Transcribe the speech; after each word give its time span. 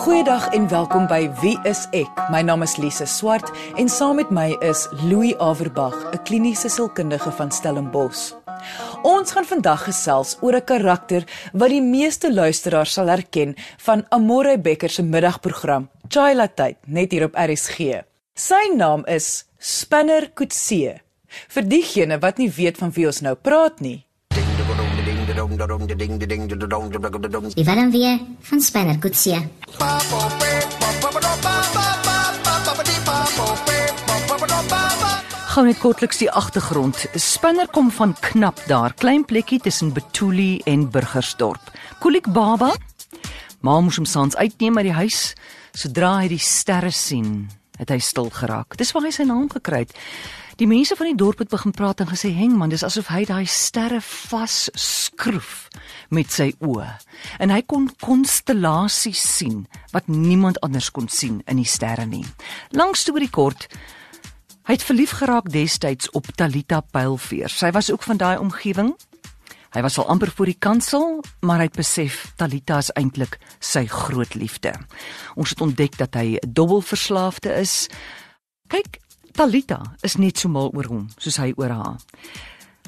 Goeiedag 0.00 0.46
en 0.56 0.64
welkom 0.68 1.04
by 1.10 1.26
Wie 1.42 1.58
is 1.68 1.82
ek? 1.92 2.08
My 2.32 2.38
naam 2.40 2.62
is 2.64 2.78
Lise 2.80 3.04
Swart 3.04 3.50
en 3.76 3.88
saam 3.92 4.16
met 4.16 4.30
my 4.32 4.54
is 4.64 4.86
Louis 5.02 5.34
Averbag, 5.36 5.92
'n 6.14 6.22
kliniese 6.24 6.70
sielkundige 6.72 7.28
van 7.30 7.52
Stellenbosch. 7.52 8.32
Ons 9.02 9.32
gaan 9.32 9.44
vandag 9.44 9.84
gesels 9.84 10.38
oor 10.40 10.56
'n 10.56 10.64
karakter 10.64 11.28
wat 11.52 11.68
die 11.68 11.82
meeste 11.82 12.32
luisteraars 12.32 12.92
sal 12.92 13.08
herken 13.08 13.54
van 13.76 14.06
Amore 14.08 14.58
Becker 14.58 14.88
se 14.88 15.02
middagprogram, 15.02 15.90
Chai 16.08 16.34
Latte, 16.34 16.76
net 16.86 17.12
hier 17.12 17.24
op 17.24 17.36
RSG. 17.36 18.00
Sy 18.34 18.72
naam 18.76 19.04
is 19.06 19.44
Spinner 19.58 20.30
Kutse. 20.30 21.00
Vir 21.48 21.62
diegene 21.62 22.18
wat 22.18 22.38
nie 22.38 22.50
weet 22.50 22.78
van 22.78 22.90
wie 22.90 23.06
ons 23.06 23.20
nou 23.20 23.34
praat 23.34 23.80
nie, 23.80 24.06
Die 27.54 27.64
Willem 27.64 27.90
weer 27.90 28.18
van 28.40 28.60
Spanner 28.60 28.98
Kutsie. 28.98 29.38
Gou 35.50 35.64
net 35.64 35.78
kortliks 35.80 36.20
die 36.20 36.28
agtergrond. 36.30 37.06
Spinner 37.16 37.68
kom 37.72 37.88
van 37.90 38.12
knap 38.20 38.60
daar, 38.68 38.92
klein 38.94 39.24
plekkie 39.24 39.60
tussen 39.64 39.94
Betuli 39.96 40.60
en 40.68 40.90
Burgersdorp. 40.90 41.72
Kolik 42.04 42.28
Baba. 42.32 42.74
Ma 43.60 43.80
moes 43.80 43.96
hom 43.96 44.04
saans 44.04 44.36
uitneem 44.36 44.76
uit 44.76 44.90
die 44.90 44.98
huis. 44.98 45.22
Sodra 45.72 46.18
hy 46.20 46.28
die 46.34 46.42
sterre 46.44 46.92
sien, 46.92 47.48
het 47.80 47.88
hy 47.88 47.98
stil 47.98 48.28
geraak. 48.28 48.76
Dis 48.76 48.92
waar 48.92 49.08
hy 49.08 49.14
sy 49.16 49.24
naam 49.24 49.48
gekry 49.48 49.86
het. 49.86 49.96
Die 50.60 50.68
mense 50.68 50.92
van 50.92 51.08
die 51.08 51.16
dorp 51.16 51.38
het 51.40 51.48
begin 51.48 51.72
praat 51.72 52.02
en 52.04 52.08
gesê, 52.10 52.34
"Heng 52.36 52.52
man, 52.52 52.68
dis 52.68 52.82
asof 52.84 53.06
hy 53.08 53.24
daai 53.24 53.46
sterre 53.46 54.00
vas 54.00 54.68
skroef 54.74 55.68
met 56.10 56.32
sy 56.32 56.52
oë." 56.60 57.00
En 57.38 57.50
hy 57.50 57.62
kon 57.62 57.88
konstellasies 58.00 59.36
sien 59.36 59.66
wat 59.90 60.08
niemand 60.08 60.60
anders 60.60 60.90
kon 60.90 61.08
sien 61.08 61.42
in 61.46 61.56
die 61.56 61.64
sterre 61.64 62.06
nie. 62.06 62.26
Lang 62.70 62.94
storie 62.96 63.30
kort, 63.30 63.66
hy 64.64 64.72
het 64.72 64.82
verlief 64.82 65.10
geraak 65.10 65.50
destyds 65.50 66.10
op 66.10 66.26
Talita 66.26 66.80
Pylveer. 66.80 67.48
Sy 67.48 67.70
was 67.70 67.90
ook 67.90 68.02
van 68.02 68.16
daai 68.16 68.38
omgewing. 68.38 68.94
Hy 69.70 69.80
was 69.82 69.98
al 69.98 70.08
amper 70.08 70.30
voor 70.30 70.46
die 70.46 70.58
kansel, 70.58 71.24
maar 71.40 71.56
hy 71.56 71.64
het 71.64 71.76
besef 71.76 72.32
Talita 72.36 72.78
is 72.78 72.90
eintlik 72.92 73.38
sy 73.60 73.86
groot 73.86 74.34
liefde. 74.34 74.74
Ons 75.34 75.50
het 75.50 75.60
ontdek 75.60 75.96
dat 75.96 76.14
hy 76.14 76.36
'n 76.36 76.52
dubbelverslaafde 76.52 77.54
is. 77.54 77.88
Kyk, 78.68 79.00
Talita 79.32 79.80
is 80.02 80.16
net 80.16 80.38
so 80.38 80.48
mal 80.48 80.70
oor 80.74 80.88
hom 80.90 81.08
soos 81.18 81.38
hy 81.40 81.52
oor 81.56 81.72
haar. 81.74 81.98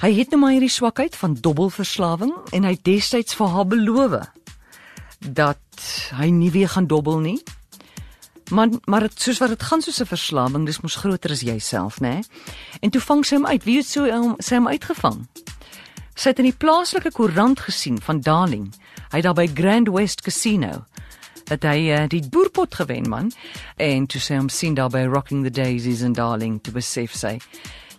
Hy 0.02 0.10
het 0.16 0.32
nou 0.32 0.40
maar 0.42 0.54
hierdie 0.56 0.72
swakheid 0.72 1.16
van 1.16 1.36
dobbelverslawing 1.38 2.32
en 2.52 2.64
hy 2.66 2.72
het 2.74 2.84
destyds 2.84 3.36
vir 3.38 3.52
haar 3.54 3.68
beloof 3.70 4.16
dat 5.22 5.84
hy 6.18 6.30
nie 6.34 6.50
weer 6.50 6.72
gaan 6.72 6.88
dobbel 6.90 7.20
nie. 7.22 7.38
Maar 8.50 8.74
maar 8.90 9.06
het, 9.06 9.20
soos 9.20 9.38
wat 9.38 9.54
dit 9.54 9.62
gaan 9.62 9.82
soos 9.82 10.00
'n 10.02 10.10
verslawing, 10.10 10.66
dis 10.66 10.80
mos 10.80 10.96
groter 10.96 11.30
as 11.30 11.40
jouself, 11.40 12.00
né? 12.00 12.20
En 12.80 12.90
toe 12.90 13.00
vang 13.00 13.24
sy 13.24 13.34
hom 13.34 13.46
uit. 13.46 13.64
Wie 13.64 13.76
het 13.76 13.86
so 13.86 14.10
hom 14.10 14.34
sy 14.38 14.54
hom 14.54 14.68
uitgevang? 14.68 15.26
Sy 16.14 16.28
het 16.28 16.38
in 16.38 16.50
die 16.50 16.58
plaaslike 16.58 17.12
koerant 17.12 17.60
gesien 17.60 18.00
van 18.00 18.20
Darling. 18.20 18.74
Hy 19.12 19.20
daar 19.20 19.34
by 19.34 19.46
Grand 19.54 19.88
West 19.88 20.20
Casino 20.20 20.84
het 21.52 21.66
hy 21.68 21.90
uh, 21.92 22.04
die 22.08 22.22
boerpot 22.28 22.74
gewen 22.74 23.08
man. 23.08 23.30
En 23.76 24.06
toe 24.06 24.20
sê 24.20 24.38
hom 24.38 24.48
sien 24.52 24.74
daar 24.78 24.90
by 24.92 25.04
Rocking 25.08 25.44
the 25.44 25.52
Daisies 25.52 26.02
and 26.02 26.16
Darling 26.16 26.60
to 26.64 26.72
besef 26.72 27.14
sy. 27.16 27.38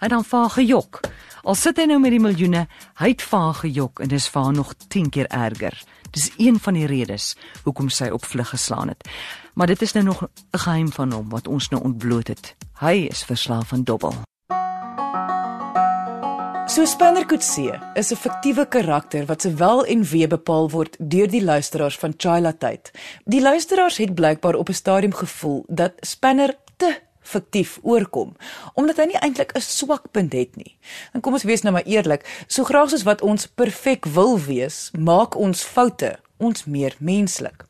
Hy 0.01 0.09
dan 0.11 0.25
vaar 0.27 0.49
gejok. 0.57 1.03
Al 1.43 1.55
sit 1.59 1.79
hy 1.79 1.87
nou 1.91 1.99
met 1.99 2.15
die 2.15 2.21
miljoene 2.23 2.65
hy 3.01 3.13
het 3.13 3.23
vaar 3.23 3.53
gejok 3.61 4.03
en 4.03 4.11
dis 4.11 4.27
vaar 4.31 4.51
nog 4.55 4.73
10 4.87 5.09
keer 5.13 5.29
erger. 5.31 5.77
Dis 6.13 6.31
een 6.37 6.59
van 6.59 6.77
die 6.77 6.85
redes 6.89 7.33
hoekom 7.63 7.89
sy 7.89 8.11
op 8.13 8.25
vlug 8.25 8.53
geslaan 8.53 8.93
het. 8.93 9.07
Maar 9.53 9.73
dit 9.73 9.81
is 9.81 9.93
nou 9.93 10.05
nog 10.05 10.23
'n 10.23 10.57
geheim 10.57 10.91
van 10.91 11.11
hom 11.11 11.29
wat 11.29 11.47
ons 11.47 11.69
nou 11.69 11.83
ontbloot 11.83 12.27
het. 12.27 12.55
Hy 12.79 13.07
is 13.09 13.23
verslaaf 13.23 13.73
aan 13.73 13.83
dobbel 13.83 14.13
So 16.65 16.85
Spanner 16.85 17.25
Kutse 17.25 17.79
is 17.93 18.11
'n 18.11 18.15
fiktiewe 18.15 18.65
karakter 18.67 19.25
wat 19.25 19.41
sowel 19.41 19.85
en 19.85 20.03
wee 20.03 20.27
bepaal 20.27 20.69
word 20.69 20.95
deur 20.99 21.27
die 21.27 21.43
luisteraars 21.43 21.97
van 21.97 22.13
Chila 22.17 22.53
Tyd. 22.53 22.91
Die 23.25 23.41
luisteraars 23.41 23.97
het 23.97 24.15
blykbaar 24.15 24.55
op 24.55 24.69
'n 24.69 24.73
stadium 24.73 25.13
gevoel 25.13 25.65
dat 25.67 25.91
Spanner 25.99 26.55
te 26.77 26.99
fiktief 27.21 27.79
oorkom 27.81 28.35
omdat 28.73 28.97
hy 28.97 29.05
nie 29.05 29.19
eintlik 29.19 29.51
'n 29.51 29.61
swak 29.61 30.11
punt 30.11 30.33
het 30.33 30.55
nie. 30.55 30.77
En 31.11 31.21
kom 31.21 31.33
ons 31.33 31.43
wees 31.43 31.61
nou 31.61 31.73
maar 31.73 31.85
eerlik, 31.85 32.45
so 32.47 32.63
graag 32.63 32.89
soos 32.89 33.03
wat 33.03 33.21
ons 33.21 33.47
perfek 33.47 34.05
wil 34.05 34.39
wees, 34.39 34.91
maak 34.97 35.35
ons 35.35 35.63
foute 35.63 36.19
ons 36.37 36.65
meer 36.65 36.95
menslik. 36.99 37.65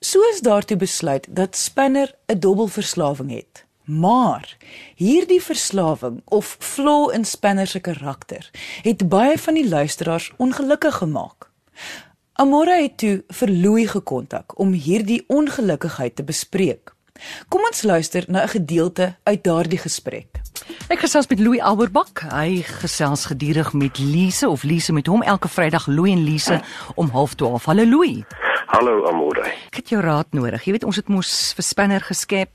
So 0.00 0.20
is 0.32 0.40
daartoe 0.40 0.76
besluit 0.76 1.26
dat 1.28 1.56
Spanner 1.56 2.14
'n 2.26 2.38
dubbelverslawing 2.38 3.30
het. 3.30 3.64
Maar 3.84 4.56
hierdie 4.96 5.42
verslawing 5.42 6.22
of 6.24 6.56
flaw 6.58 7.10
in 7.12 7.24
Spanner 7.24 7.66
se 7.66 7.80
karakter 7.80 8.50
het 8.82 9.08
baie 9.08 9.38
van 9.38 9.54
die 9.54 9.68
luisteraars 9.68 10.32
ongelukkig 10.36 10.94
gemaak. 10.94 11.50
Amora 12.32 12.80
het 12.80 12.96
toe 12.98 13.24
vir 13.28 13.48
Louis 13.48 13.90
gekontak 13.90 14.58
om 14.58 14.72
hierdie 14.72 15.24
ongelukkigheid 15.28 16.16
te 16.16 16.24
bespreek. 16.24 16.94
Kom 17.48 17.60
ons 17.60 17.82
luister 17.82 18.24
na 18.28 18.42
'n 18.42 18.48
gedeelte 18.48 19.16
uit 19.22 19.44
daardie 19.44 19.78
gesprek. 19.78 20.40
Ek 20.88 20.98
gesels 20.98 21.26
met 21.26 21.38
Louis 21.38 21.60
Alberbak. 21.60 22.24
Hy 22.30 22.62
gesels 22.62 23.24
gedurig 23.24 23.72
met 23.72 23.98
Lise 23.98 24.48
of 24.48 24.62
Lise 24.62 24.92
met 24.92 25.06
hom 25.06 25.22
elke 25.22 25.48
Vrydag 25.48 25.86
Louis 25.86 26.12
en 26.12 26.24
Lise 26.24 26.60
om 26.94 27.10
12:30. 27.10 27.64
Hallo 27.64 27.84
Louis. 27.84 28.24
Hallo 28.66 29.06
Amore. 29.06 29.46
Ek 29.66 29.74
het 29.74 29.88
jou 29.88 30.02
raad 30.02 30.26
nodig. 30.30 30.64
Jy 30.64 30.72
weet 30.72 30.84
ons 30.84 30.96
het 30.96 31.08
mos 31.08 31.52
vir 31.56 31.64
Spanner 31.64 32.00
geskep. 32.00 32.50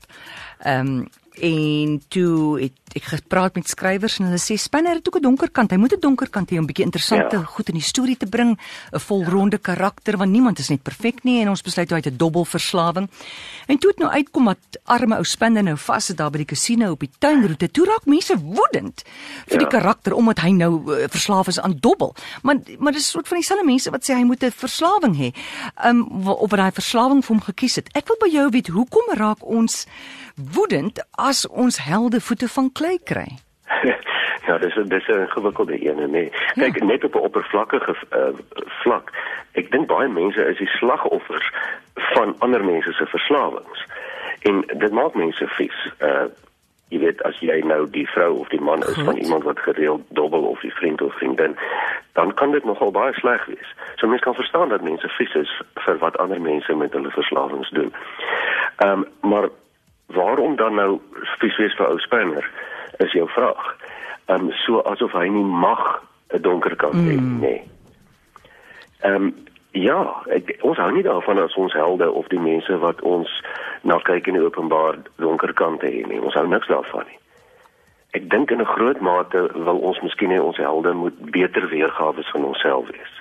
Ehm 0.58 0.86
um, 0.86 1.08
en 1.40 2.02
toe 2.08 2.60
het 2.60 2.96
ek 2.98 3.06
gepraat 3.06 3.54
met 3.54 3.68
skrywers 3.70 4.18
en 4.18 4.26
hulle 4.26 4.40
sê 4.42 4.56
Spanner 4.58 4.98
het 4.98 5.06
ook 5.06 5.16
'n 5.16 5.22
donker 5.22 5.50
kant. 5.50 5.70
Hy 5.70 5.76
moet 5.76 5.92
'n 5.92 6.00
donker 6.00 6.28
kant 6.28 6.50
hê 6.50 6.58
om 6.58 6.64
'n 6.64 6.66
bietjie 6.66 6.84
interessante 6.84 7.36
ja. 7.36 7.42
goed 7.42 7.68
in 7.68 7.74
die 7.74 7.82
storie 7.82 8.16
te 8.16 8.26
bring, 8.26 8.58
'n 8.92 8.98
volronde 8.98 9.58
karakter 9.58 10.16
want 10.16 10.30
niemand 10.30 10.58
is 10.58 10.68
net 10.68 10.82
perfek 10.82 11.22
nie 11.22 11.40
en 11.40 11.48
ons 11.48 11.62
besluit 11.62 11.90
hy 11.90 11.96
het 11.96 12.06
'n 12.06 12.16
dubbelverslawing. 12.16 13.08
En 13.66 13.78
toe 13.78 13.90
het 13.90 13.98
nou 13.98 14.10
uitkom 14.10 14.44
dat 14.44 14.80
arme 14.84 15.16
ou 15.16 15.24
Spanner 15.24 15.62
nou 15.62 15.76
vas 15.76 16.04
sit 16.04 16.16
daar 16.16 16.30
by 16.30 16.38
die 16.38 16.46
kasino 16.46 16.90
op 16.90 17.00
die 17.00 17.10
tuinroete. 17.18 17.70
Toe 17.70 17.86
raak 17.86 18.06
mense 18.06 18.36
woedend 18.38 19.02
vir 19.46 19.60
ja. 19.60 19.68
die 19.68 19.78
karakter 19.78 20.14
omdat 20.14 20.40
hy 20.40 20.50
nou 20.50 20.72
uh, 20.98 21.08
verslaaf 21.08 21.46
is 21.46 21.60
aan 21.60 21.76
dobbel. 21.80 22.14
Maar 22.42 22.56
maar 22.78 22.92
dis 22.92 23.06
'n 23.06 23.10
soort 23.10 23.28
van 23.28 23.36
dieselfde 23.36 23.66
mense 23.66 23.90
wat 23.90 24.02
sê 24.02 24.14
hy 24.14 24.24
moet 24.24 24.42
'n 24.42 24.50
verslawing 24.50 25.16
hê. 25.16 25.32
Um 25.84 26.28
of 26.28 26.50
hy 26.50 26.70
verslawing 26.70 27.24
vir 27.24 27.36
hom 27.36 27.44
gekies 27.44 27.74
het. 27.76 27.88
Ek 27.92 28.08
wil 28.08 28.16
by 28.20 28.28
jou 28.28 28.50
weet, 28.50 28.68
hoekom 28.68 29.14
raak 29.14 29.46
ons 29.46 29.86
woedend 30.52 31.04
as 31.10 31.48
ons 31.48 31.78
helde 31.84 32.20
voete 32.20 32.48
van 32.48 32.72
klei 32.72 32.98
kry? 33.04 33.28
ja, 34.46 34.58
dis 34.58 34.74
dis 34.88 35.06
'n 35.08 35.26
gewikkelde 35.28 35.78
ene, 35.78 36.06
nee. 36.06 36.30
Kyk, 36.54 36.78
ja. 36.78 36.84
net 36.84 37.04
op 37.04 37.14
'n 37.14 37.18
oppervlakkige 37.18 37.94
uh, 38.10 38.28
vlak. 38.82 39.10
Ek 39.52 39.70
dink 39.70 39.86
baie 39.86 40.08
mense 40.08 40.44
is 40.44 40.58
die 40.58 40.72
slagoffers 40.78 41.52
van 41.94 42.34
ander 42.38 42.64
mense 42.64 42.92
se 42.92 43.06
verslawings. 43.06 43.86
En 44.42 44.64
dit 44.66 44.92
maak 44.92 45.14
mense 45.14 45.46
vies. 45.46 45.92
Uh 45.98 46.28
jy 46.90 46.98
weet 46.98 47.20
as 47.22 47.36
jy 47.38 47.60
nou 47.62 47.84
die 47.94 48.06
vrou 48.10 48.40
of 48.42 48.48
die 48.50 48.60
man 48.60 48.82
is 48.82 48.94
Goed. 48.98 49.04
van 49.04 49.16
iemand 49.16 49.44
wat 49.46 49.58
gereeld 49.62 50.02
dobbel 50.08 50.42
of 50.42 50.60
die 50.60 50.74
vriend 50.74 51.02
of 51.02 51.14
vriendin, 51.14 51.56
dan 52.18 52.34
kan 52.34 52.50
dit 52.50 52.64
nogal 52.64 52.90
baie 52.90 53.12
sleg 53.14 53.44
wees. 53.46 53.74
So 53.94 54.08
mense 54.08 54.24
kan 54.24 54.34
verstaan 54.34 54.68
dat 54.68 54.82
mense 54.82 55.08
vies 55.08 55.34
is 55.34 55.62
vir 55.74 55.98
wat 55.98 56.18
ander 56.18 56.40
mense 56.40 56.74
met 56.74 56.92
hulle 56.92 57.10
verslawings 57.10 57.70
doen. 57.70 57.94
Ehm 58.76 59.06
um, 59.22 59.30
maar 59.30 59.48
waarom 60.14 60.56
dan 60.56 60.74
nou 60.74 61.00
vies 61.38 61.56
wees 61.56 61.76
vir 61.78 61.88
ou 61.88 61.98
Spanner 61.98 62.50
is 62.98 63.12
jou 63.12 63.28
vraag. 63.28 63.76
Ehm 64.26 64.48
um, 64.48 64.52
so 64.64 64.80
asof 64.80 65.12
hy 65.12 65.28
nie 65.28 65.44
mag 65.44 66.02
'n 66.34 66.42
donker 66.42 66.76
kant 66.76 66.94
hê 66.94 67.16
mm. 67.18 67.40
nie. 67.40 67.62
Ehm 69.00 69.14
um, 69.14 69.34
ja, 69.72 70.22
ek, 70.26 70.56
ons 70.66 70.78
hou 70.78 70.90
nie 70.92 71.02
daarvan 71.02 71.38
as 71.38 71.54
ons 71.54 71.72
helde 71.72 72.10
of 72.10 72.26
die 72.28 72.40
mense 72.40 72.78
wat 72.78 73.00
ons 73.00 73.30
na 73.82 73.98
kyk 73.98 74.26
in 74.26 74.34
die 74.38 74.44
openbaar 74.44 74.98
donker 75.16 75.52
kant 75.52 75.82
hê 75.82 76.06
nie. 76.06 76.20
Ons 76.20 76.34
hou 76.34 76.46
niks 76.46 76.68
daarvan 76.68 77.06
nie. 77.06 77.18
Ek 78.18 78.30
dink 78.30 78.50
in 78.50 78.60
'n 78.60 78.74
groot 78.74 79.00
mate 79.00 79.48
wil 79.54 79.78
ons 79.78 80.00
miskien 80.00 80.30
hê 80.30 80.40
ons 80.42 80.56
helde 80.56 80.92
moet 80.92 81.18
beter 81.30 81.68
weergawe 81.68 82.22
van 82.32 82.44
onsself 82.44 82.86
wees. 82.90 83.14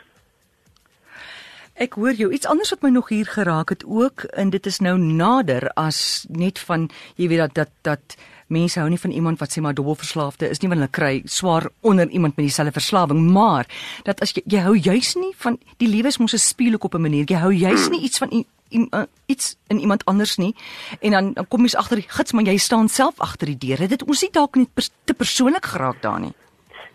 Ek 1.80 1.94
hoor 1.96 2.12
jou 2.12 2.28
iets 2.36 2.48
anders 2.52 2.74
wat 2.74 2.82
my 2.84 2.90
nog 2.92 3.08
hier 3.08 3.28
geraak 3.30 3.70
het 3.72 3.86
ook 3.88 4.26
en 4.36 4.50
dit 4.52 4.66
is 4.68 4.82
nou 4.84 4.98
nader 5.00 5.70
as 5.80 6.26
net 6.28 6.60
van 6.68 6.90
jy 7.16 7.30
weet 7.32 7.40
dat 7.40 7.54
dat 7.56 7.72
dat 7.88 8.18
mense 8.52 8.82
hou 8.82 8.90
nie 8.92 9.00
van 9.00 9.14
iemand 9.16 9.40
wat 9.40 9.54
sê 9.56 9.64
maar 9.64 9.78
dubbelverslaafde 9.78 10.50
is 10.52 10.60
nie 10.60 10.68
want 10.68 10.82
hulle 10.82 10.92
kry 10.92 11.22
swaar 11.24 11.70
onder 11.80 12.10
iemand 12.10 12.36
met 12.36 12.50
dieselfde 12.50 12.76
verslawing. 12.76 13.22
Maar 13.32 13.70
dat 14.04 14.20
as 14.20 14.36
jy, 14.36 14.44
jy 14.44 14.66
hou 14.66 14.76
juis 14.76 15.14
nie 15.16 15.32
van 15.40 15.56
die 15.80 15.88
lewe 15.88 16.12
is 16.12 16.20
mos 16.20 16.36
'n 16.36 16.44
spieelhoek 16.44 16.84
op 16.84 16.96
'n 16.96 17.02
manier. 17.02 17.24
Jy 17.32 17.40
hou 17.40 17.54
juis 17.54 17.88
nie 17.90 18.02
iets 18.02 18.18
van 18.18 18.30
uh, 18.34 19.04
iets 19.26 19.56
in 19.68 19.80
iemand 19.80 20.06
anders 20.06 20.36
nie. 20.36 20.56
En 21.00 21.12
dan, 21.12 21.34
dan 21.34 21.48
kom 21.48 21.64
jy 21.64 21.78
agter 21.78 21.96
die 21.96 22.10
gits 22.10 22.32
maar 22.32 22.44
jy 22.44 22.58
staan 22.58 22.90
self 22.90 23.20
agter 23.20 23.48
die 23.48 23.58
deur. 23.58 23.88
Dit 23.88 24.04
ons 24.04 24.22
nie 24.22 24.32
dalk 24.32 24.56
net 24.56 24.74
pers 24.74 24.92
te 25.04 25.14
persoonlik 25.14 25.66
geraak 25.66 26.02
daar 26.02 26.20
nie 26.20 26.34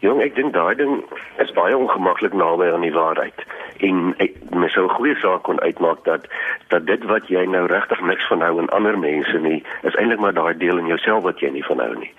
Jong, 0.04 0.20
ek 0.20 0.34
dink 0.36 0.52
daai 0.52 0.74
ding 0.76 0.98
is 1.40 1.52
baie 1.56 1.72
ongemaklik 1.72 2.34
naby 2.36 2.66
aan 2.68 2.82
die 2.84 2.92
waarheid. 2.92 3.38
En 3.86 4.12
mens 4.52 4.72
sou 4.76 4.84
'n 4.84 4.96
goeie 4.98 5.14
saak 5.16 5.42
kon 5.48 5.60
uitmaak 5.60 6.04
dat 6.04 6.26
dat 6.68 6.84
dit 6.86 7.04
wat 7.04 7.28
jy 7.28 7.44
nou 7.48 7.64
regtig 7.66 8.00
niks 8.00 8.26
van 8.28 8.40
hou 8.44 8.58
in 8.60 8.68
ander 8.68 8.98
mense 8.98 9.38
nie, 9.38 9.64
is 9.82 9.96
eintlik 9.96 10.20
maar 10.20 10.34
daai 10.34 10.56
deel 10.56 10.78
in 10.78 10.86
jouself 10.86 11.22
wat 11.22 11.40
jy 11.40 11.50
nie 11.50 11.64
van 11.64 11.78
hou 11.78 11.94
nie. 11.96 12.12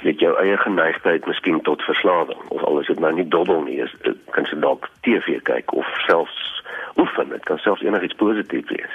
Jy 0.00 0.08
het 0.08 0.20
jou 0.20 0.32
eie 0.40 0.56
geneigtheid 0.56 1.26
miskien 1.26 1.60
tot 1.60 1.82
verslawing 1.82 2.40
of 2.48 2.64
al 2.64 2.80
is 2.80 2.86
dit 2.86 3.00
nou 3.00 3.12
nie 3.12 3.28
dobbel 3.28 3.60
nie, 3.62 3.80
is 3.80 3.94
kan 4.30 4.46
se 4.46 4.58
dalk 4.58 4.88
TV 5.00 5.42
kyk 5.42 5.72
of 5.72 5.86
selfs 6.06 6.64
oefen, 6.96 7.28
dit 7.28 7.44
kan 7.44 7.58
selfs 7.58 7.82
enigiets 7.82 8.14
positief 8.14 8.68
wees. 8.68 8.94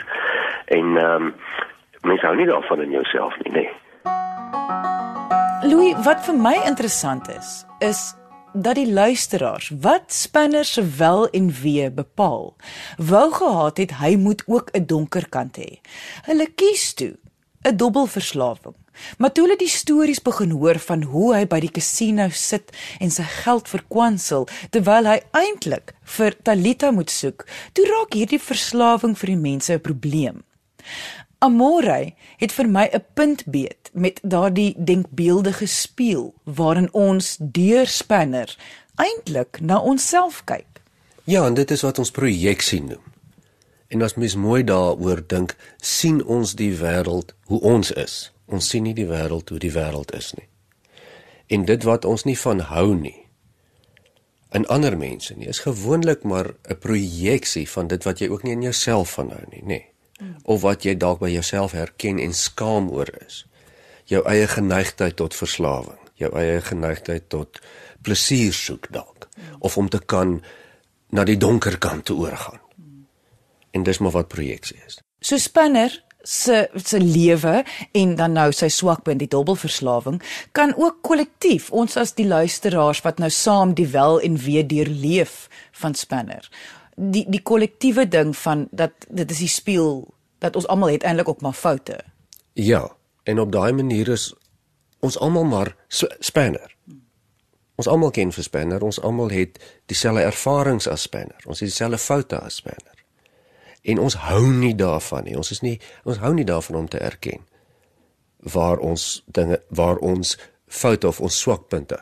En 0.65 0.97
ehm 0.97 1.21
um, 1.21 1.33
mens 2.01 2.21
hou 2.21 2.35
nie 2.35 2.49
daarvan 2.49 2.81
in 2.81 2.91
jouself 2.91 3.37
nie, 3.43 3.53
nee. 3.53 3.69
Louis, 5.63 5.95
wat 6.03 6.25
vir 6.25 6.35
my 6.35 6.57
interessant 6.65 7.29
is, 7.29 7.65
is 7.79 8.15
dat 8.53 8.75
die 8.75 8.91
luisteraars 8.93 9.71
wat 9.81 10.13
Spinner 10.13 10.65
se 10.65 10.83
wel 10.97 11.29
en 11.29 11.51
wee 11.61 11.91
bepaal, 11.91 12.55
wou 12.97 13.33
gehad 13.33 13.77
het 13.77 13.97
hy 13.99 14.15
moet 14.15 14.43
ook 14.45 14.69
'n 14.73 14.85
donker 14.85 15.29
kant 15.29 15.57
hê. 15.57 15.79
Hulle 16.25 16.47
kies 16.55 16.93
toe 16.93 17.17
'n 17.61 17.77
dubbelverslawing. 17.77 18.75
Maar 19.17 19.31
toe 19.31 19.43
hulle 19.43 19.57
die 19.57 19.69
stories 19.69 20.21
begin 20.21 20.49
hoor 20.49 20.79
van 20.79 21.03
hoe 21.03 21.35
hy 21.35 21.45
by 21.47 21.59
die 21.59 21.71
kasino 21.71 22.29
sit 22.29 22.71
en 22.99 23.11
sy 23.11 23.23
geld 23.23 23.69
verkwansel 23.71 24.47
terwyl 24.69 25.09
hy 25.09 25.19
eintlik 25.31 25.95
vir 26.17 26.35
Talita 26.43 26.91
moet 26.91 27.11
soek, 27.11 27.47
toe 27.73 27.85
raak 27.89 28.13
hierdie 28.13 28.41
verslawing 28.41 29.17
vir 29.17 29.27
die 29.27 29.41
mense 29.49 29.73
'n 29.73 29.81
probleem. 29.81 30.43
Amore 31.43 32.13
het 32.39 32.51
vir 32.55 32.69
my 32.69 32.85
'n 32.93 33.03
punt 33.13 33.45
beet 33.45 33.89
met 33.93 34.19
daardie 34.23 34.75
denkbeeldige 34.77 35.65
spieël 35.65 36.33
waarin 36.43 36.93
ons 36.93 37.37
deurspanner 37.39 38.57
eintlik 38.95 39.59
na 39.61 39.79
onsself 39.79 40.43
kyk. 40.43 40.81
Ja, 41.23 41.45
en 41.45 41.53
dit 41.53 41.71
is 41.71 41.81
wat 41.81 41.99
ons 41.99 42.11
projeksie 42.11 42.83
noem. 42.83 43.03
En 43.87 44.01
as 44.01 44.15
mens 44.15 44.35
mooi 44.35 44.63
daaroor 44.63 45.27
dink, 45.27 45.55
sien 45.77 46.23
ons 46.25 46.55
die 46.55 46.75
wêreld 46.77 47.33
hoe 47.45 47.61
ons 47.61 47.91
is. 47.91 48.33
Ons 48.45 48.69
sien 48.69 48.83
nie 48.83 48.93
die 48.93 49.07
wêreld 49.07 49.49
hoe 49.49 49.59
die 49.59 49.71
wêreld 49.71 50.15
is 50.15 50.33
nie. 50.33 50.47
En 51.47 51.65
dit 51.65 51.83
wat 51.83 52.05
ons 52.05 52.23
nie 52.23 52.39
van 52.39 52.59
hou 52.59 52.95
nie 52.95 53.21
in 54.51 54.67
ander 54.67 54.97
mense 54.97 55.33
nie, 55.33 55.47
is 55.47 55.59
gewoonlik 55.59 56.23
maar 56.23 56.53
'n 56.69 56.77
projeksie 56.77 57.69
van 57.69 57.87
dit 57.87 58.03
wat 58.03 58.19
jy 58.19 58.29
ook 58.29 58.43
nie 58.43 58.51
in 58.51 58.61
jouself 58.61 59.13
van 59.13 59.29
hou 59.29 59.45
nie, 59.49 59.61
nê. 59.61 59.65
Nee 59.65 59.92
of 60.43 60.61
wat 60.61 60.85
jy 60.85 60.95
dalk 60.99 61.21
by 61.23 61.31
jouself 61.31 61.71
herken 61.71 62.19
en 62.19 62.33
skaam 62.33 62.89
oor 62.91 63.09
is. 63.25 63.43
Jou 64.11 64.23
eie 64.27 64.47
geneigtheid 64.47 65.15
tot 65.15 65.35
verslawing, 65.35 65.99
jou 66.19 66.31
eie 66.37 66.61
geneigtheid 66.61 67.29
tot 67.31 67.61
plesier 68.03 68.53
soek 68.53 68.89
dalk 68.91 69.29
of 69.59 69.77
om 69.77 69.89
te 69.89 69.99
kan 69.99 70.41
na 71.15 71.23
die 71.23 71.37
donker 71.39 71.77
kant 71.79 72.05
toe 72.09 72.17
oorgaan. 72.25 72.59
En 73.71 73.83
dis 73.83 73.99
maar 73.99 74.13
wat 74.13 74.27
projeksie 74.27 74.77
is. 74.85 74.99
So 75.23 75.39
Spinner 75.39 76.03
se 76.23 76.69
se 76.75 76.99
lewe 76.99 77.63
en 77.91 78.15
dan 78.15 78.31
nou 78.31 78.51
sy 78.55 78.69
swakpunt 78.71 79.19
die 79.19 79.27
dubbelverslawing 79.27 80.21
kan 80.55 80.71
ook 80.79 81.01
kollektief 81.03 81.67
ons 81.71 81.97
as 81.99 82.15
die 82.15 82.27
luisteraars 82.27 83.01
wat 83.03 83.19
nou 83.19 83.29
saam 83.29 83.73
die 83.75 83.89
wel 83.91 84.21
en 84.23 84.39
wee 84.39 84.63
deurleef 84.65 85.49
van 85.81 85.95
Spinner 85.99 86.47
die 86.95 87.25
die 87.27 87.41
kollektiewe 87.43 88.07
ding 88.07 88.31
van 88.37 88.67
dat 88.71 89.07
dit 89.09 89.31
is 89.31 89.43
die 89.43 89.51
speel 89.51 90.05
dat 90.43 90.55
ons 90.59 90.67
almal 90.67 90.91
het 90.91 91.03
eintlik 91.03 91.29
ook 91.29 91.41
maar 91.41 91.55
foute. 91.55 91.99
Ja, 92.53 92.91
en 93.23 93.39
op 93.39 93.51
daai 93.51 93.71
manier 93.71 94.07
is 94.07 94.33
ons 94.99 95.17
almal 95.19 95.43
maar 95.43 95.75
spanner. 96.19 96.75
Ons 97.75 97.87
almal 97.87 98.11
ken 98.11 98.31
vir 98.31 98.43
spanner, 98.43 98.83
ons 98.83 98.99
almal 99.01 99.31
het 99.33 99.57
dieselfde 99.91 100.21
ervarings 100.27 100.87
as 100.87 101.07
spanner. 101.07 101.39
Ons 101.47 101.63
het 101.63 101.71
dieselfde 101.71 101.97
foute 101.97 102.39
as 102.39 102.59
spanner. 102.61 102.99
En 103.83 103.99
ons 103.99 104.15
hou 104.27 104.43
nie 104.51 104.75
daarvan 104.75 105.23
nie. 105.27 105.37
Ons 105.39 105.51
is 105.51 105.63
nie 105.63 105.79
ons 106.03 106.19
hou 106.23 106.33
nie 106.35 106.47
daarvan 106.47 106.83
om 106.83 106.87
te 106.87 106.99
erken 106.99 107.47
waar 108.43 108.77
ons 108.83 109.23
dinge 109.25 109.61
waar 109.71 109.97
ons 110.03 110.37
foute 110.67 111.07
of 111.07 111.21
ons 111.23 111.39
swakpunte 111.39 111.99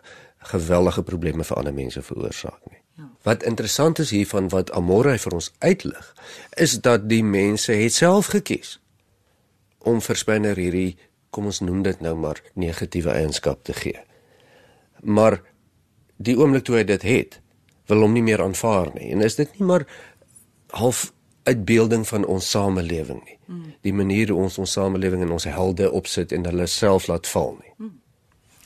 geweldige 0.51 1.03
probleme 1.05 1.45
vir 1.45 1.57
ander 1.57 1.73
mense 1.73 2.01
veroorsaak 2.01 2.61
nie. 2.69 2.80
Wat 3.23 3.43
interessant 3.43 3.99
is 3.99 4.09
hiervan 4.09 4.49
wat 4.49 4.71
Amore 4.71 5.17
vir 5.17 5.33
ons 5.33 5.51
uitlig, 5.59 6.15
is 6.57 6.79
dat 6.81 7.09
die 7.09 7.23
mense 7.23 7.73
het 7.73 7.93
self 7.93 8.31
gekies 8.33 8.79
om 9.77 10.01
vir 10.01 10.15
Spinner 10.15 10.57
hierdie, 10.57 10.97
kom 11.29 11.47
ons 11.49 11.61
noem 11.61 11.81
dit 11.81 12.01
nou 12.01 12.15
maar 12.15 12.41
negatiewe 12.53 13.11
eienskap 13.11 13.63
te 13.63 13.73
gee. 13.73 14.01
Maar 15.01 15.39
die 16.17 16.37
oomblik 16.37 16.67
toe 16.67 16.75
hy 16.75 16.83
dit 16.83 17.01
het, 17.01 17.39
wil 17.89 18.05
hom 18.05 18.13
nie 18.13 18.23
meer 18.25 18.43
aanvaar 18.43 18.91
nie. 18.93 19.09
En 19.11 19.23
is 19.25 19.35
dit 19.39 19.59
nie 19.59 19.65
maar 19.67 19.87
half 20.77 21.11
uitbeelding 21.43 22.07
van 22.07 22.25
ons 22.25 22.49
samelewing 22.49 23.23
nie. 23.25 23.37
Die 23.81 23.93
manier 23.93 24.29
hoe 24.29 24.43
ons 24.43 24.57
ons 24.61 24.71
samelewing 24.71 25.23
en 25.25 25.31
ons 25.31 25.49
helde 25.49 25.91
opsit 25.91 26.31
en 26.31 26.45
hulle 26.45 26.67
self 26.67 27.07
laat 27.07 27.27
val 27.27 27.57
nie. 27.57 27.73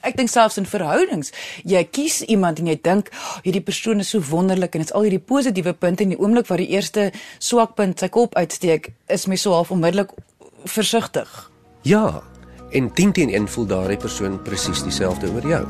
Ek 0.06 0.18
dink 0.19 0.30
selfs 0.30 0.60
in 0.62 0.68
verhoudings, 0.69 1.31
jy 1.66 1.81
kies 1.90 2.19
iemand 2.30 2.60
en 2.62 2.69
jy 2.69 2.78
dink 2.86 3.10
oh, 3.10 3.40
hierdie 3.46 3.63
persoon 3.66 4.04
is 4.04 4.12
so 4.13 4.22
wonderlik 4.30 4.75
en 4.75 4.84
dit 4.84 4.92
is 4.92 4.94
al 4.94 5.07
hierdie 5.07 5.24
positiewe 5.34 5.74
punte 5.74 6.06
en 6.06 6.13
die 6.13 6.19
oomblik 6.22 6.46
waar 6.52 6.62
die 6.62 6.69
eerste 6.75 7.10
swakpunt 7.40 8.04
sy 8.04 8.12
kop 8.13 8.38
uitsteek, 8.38 8.92
is 9.10 9.25
my 9.25 9.40
so 9.40 9.56
half 9.57 9.74
onmiddellik 9.74 10.13
versigtig. 10.69 11.30
Ja, 11.90 12.22
en 12.72 12.94
teen 12.94 13.13
teen 13.18 13.34
en 13.34 13.50
voel 13.50 13.66
daardie 13.74 13.98
persoon 13.98 14.38
presies 14.46 14.86
dieselfde 14.86 15.31
oor 15.34 15.50
jou. 15.50 15.63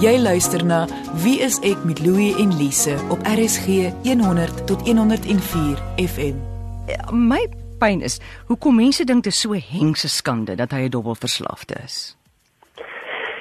Jy 0.00 0.14
luister 0.18 0.62
na 0.64 0.84
Wie 1.22 1.38
is 1.44 1.58
ek 1.66 1.82
met 1.84 2.00
Louie 2.00 2.32
en 2.40 2.54
Lise 2.56 2.96
op 3.12 3.20
RSG 3.28 3.90
100 4.06 4.62
tot 4.66 4.86
104 4.88 5.82
FM. 6.00 6.38
Ja, 6.88 7.10
my 7.12 7.42
pyn 7.78 8.00
is 8.02 8.18
hoekom 8.48 8.80
mense 8.80 9.04
dink 9.04 9.26
dit 9.26 9.34
is 9.34 9.42
so 9.44 9.54
hengse 9.54 10.08
skande 10.08 10.56
dat 10.56 10.72
hy 10.72 10.88
'n 10.88 10.90
dubbelverslaafde 10.90 11.76
is. 11.84 12.16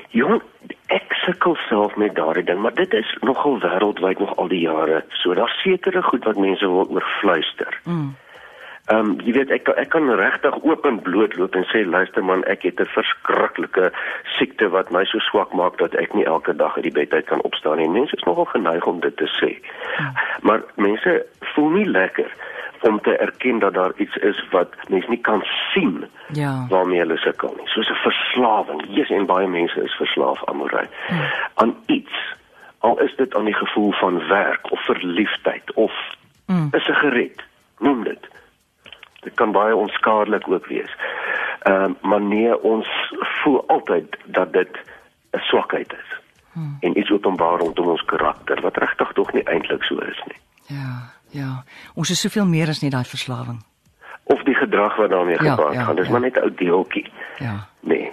Jong, 0.09 0.41
ek 0.89 1.13
sukkel 1.25 1.53
self 1.67 1.95
met 1.95 2.15
daardie 2.17 2.43
ding, 2.43 2.61
maar 2.61 2.73
dit 2.73 2.93
is 2.97 3.09
nogal 3.21 3.59
wêreldwyd 3.61 4.19
nog 4.19 4.35
al 4.41 4.47
die 4.49 4.63
jare. 4.63 5.03
So 5.21 5.33
daar's 5.37 5.61
sekere 5.61 6.01
goed 6.01 6.25
wat 6.25 6.37
mense 6.37 6.65
wil 6.65 6.89
oorfluister. 6.89 7.79
Mm. 7.83 8.15
Ehm 8.89 9.05
um, 9.05 9.11
jy 9.21 9.35
weet 9.35 9.51
ek 9.53 9.67
ek 9.77 9.91
kan 9.93 10.09
regtig 10.17 10.55
oop 10.65 10.85
en 10.89 10.97
bloot 11.05 11.35
loop 11.37 11.53
en 11.55 11.65
sê 11.69 11.83
luister 11.85 12.23
man 12.25 12.41
ek 12.49 12.63
het 12.65 12.79
'n 12.81 12.89
verskriklike 12.89 13.91
siekte 14.37 14.69
wat 14.73 14.89
my 14.89 15.03
so 15.05 15.19
swak 15.19 15.53
maak 15.53 15.77
dat 15.77 15.93
ek 15.93 16.13
nie 16.17 16.25
elke 16.25 16.55
dag 16.55 16.75
uit 16.75 16.87
die 16.89 16.97
bed 16.97 17.13
uit 17.13 17.25
kan 17.25 17.41
opstaan 17.41 17.77
nie. 17.77 17.89
Mense 17.89 18.17
is 18.17 18.25
nogal 18.25 18.49
geneig 18.49 18.85
om 18.85 18.99
dit 18.99 19.17
te 19.17 19.29
sê. 19.37 19.61
Mm. 19.99 20.13
Maar 20.41 20.61
mense 20.75 21.25
voel 21.53 21.69
nie 21.69 21.85
lekker 21.85 22.33
om 22.83 23.01
te 23.01 23.17
erken 23.17 23.59
dat 23.59 23.73
daar 23.73 23.91
iets 23.95 24.15
is 24.15 24.45
wat 24.51 24.73
mens 24.87 25.07
nie 25.07 25.21
kan 25.21 25.43
sien 25.73 26.05
ja. 26.31 26.65
waarmee 26.69 26.99
hulle 26.99 27.17
sukkel 27.17 27.53
nie. 27.57 27.67
Soos 27.67 27.89
'n 27.89 27.93
verslawing. 27.93 28.83
Jesus 28.87 29.17
en 29.17 29.25
baie 29.25 29.47
mense 29.47 29.83
is 29.83 29.93
verslaaf 29.93 30.45
aan 30.45 30.55
moery. 30.55 30.87
Hmm. 31.07 31.19
aan 31.53 31.75
iets. 31.85 32.35
Al 32.77 32.99
is 32.99 33.15
dit 33.15 33.35
aan 33.35 33.45
die 33.45 33.53
gevoel 33.53 33.91
van 33.91 34.27
werk 34.27 34.71
of 34.71 34.85
verliefdheid 34.85 35.73
of 35.73 35.93
hmm. 36.45 36.69
'n 36.71 36.79
sigaret, 36.79 37.43
noem 37.77 38.03
dit. 38.03 38.27
Dit 39.19 39.33
kan 39.33 39.51
baie 39.51 39.75
onskadelik 39.75 40.47
ook 40.47 40.65
wees. 40.65 40.95
Ehm 41.59 41.83
uh, 41.83 41.89
maar 42.01 42.21
nee, 42.21 42.61
ons 42.61 43.13
voel 43.19 43.63
altyd 43.67 44.17
dat 44.25 44.53
dit 44.53 44.79
'n 45.31 45.39
swakheid 45.39 45.93
is. 45.93 46.19
Hmm. 46.51 46.77
En 46.79 46.97
iets 46.97 47.11
openbaar 47.11 47.59
rondom 47.59 47.87
ons 47.87 48.05
karakter 48.05 48.61
wat 48.61 48.77
regtig 48.77 49.11
tog 49.13 49.33
nie 49.33 49.43
eintlik 49.43 49.83
so 49.83 49.97
is 49.97 50.21
nie. 50.25 50.37
Ja. 50.77 51.17
Ja, 51.29 51.63
ons 51.93 52.09
is 52.09 52.19
soveel 52.19 52.45
meer 52.45 52.67
as 52.67 52.81
net 52.81 52.91
daai 52.91 53.05
verslawing. 53.05 53.59
Of 54.23 54.41
die 54.43 54.55
gedrag 54.55 54.95
wat 54.97 55.09
daarmee 55.09 55.37
ja, 55.37 55.55
gepaard 55.55 55.73
ja, 55.73 55.83
gaan. 55.83 55.95
Dis 55.95 56.05
ja. 56.05 56.11
maar 56.11 56.21
net 56.21 56.35
'n 56.35 56.43
ou 56.43 56.53
deeltjie. 56.55 57.11
Ja. 57.37 57.67
Nee. 57.79 58.11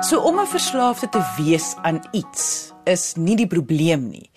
So 0.00 0.20
om 0.20 0.40
'n 0.40 0.46
verslaafde 0.46 1.08
te 1.08 1.22
wees 1.38 1.76
aan 1.82 2.00
iets 2.12 2.72
is 2.84 3.14
nie 3.14 3.36
die 3.36 3.46
probleem 3.46 4.08
nie. 4.08 4.30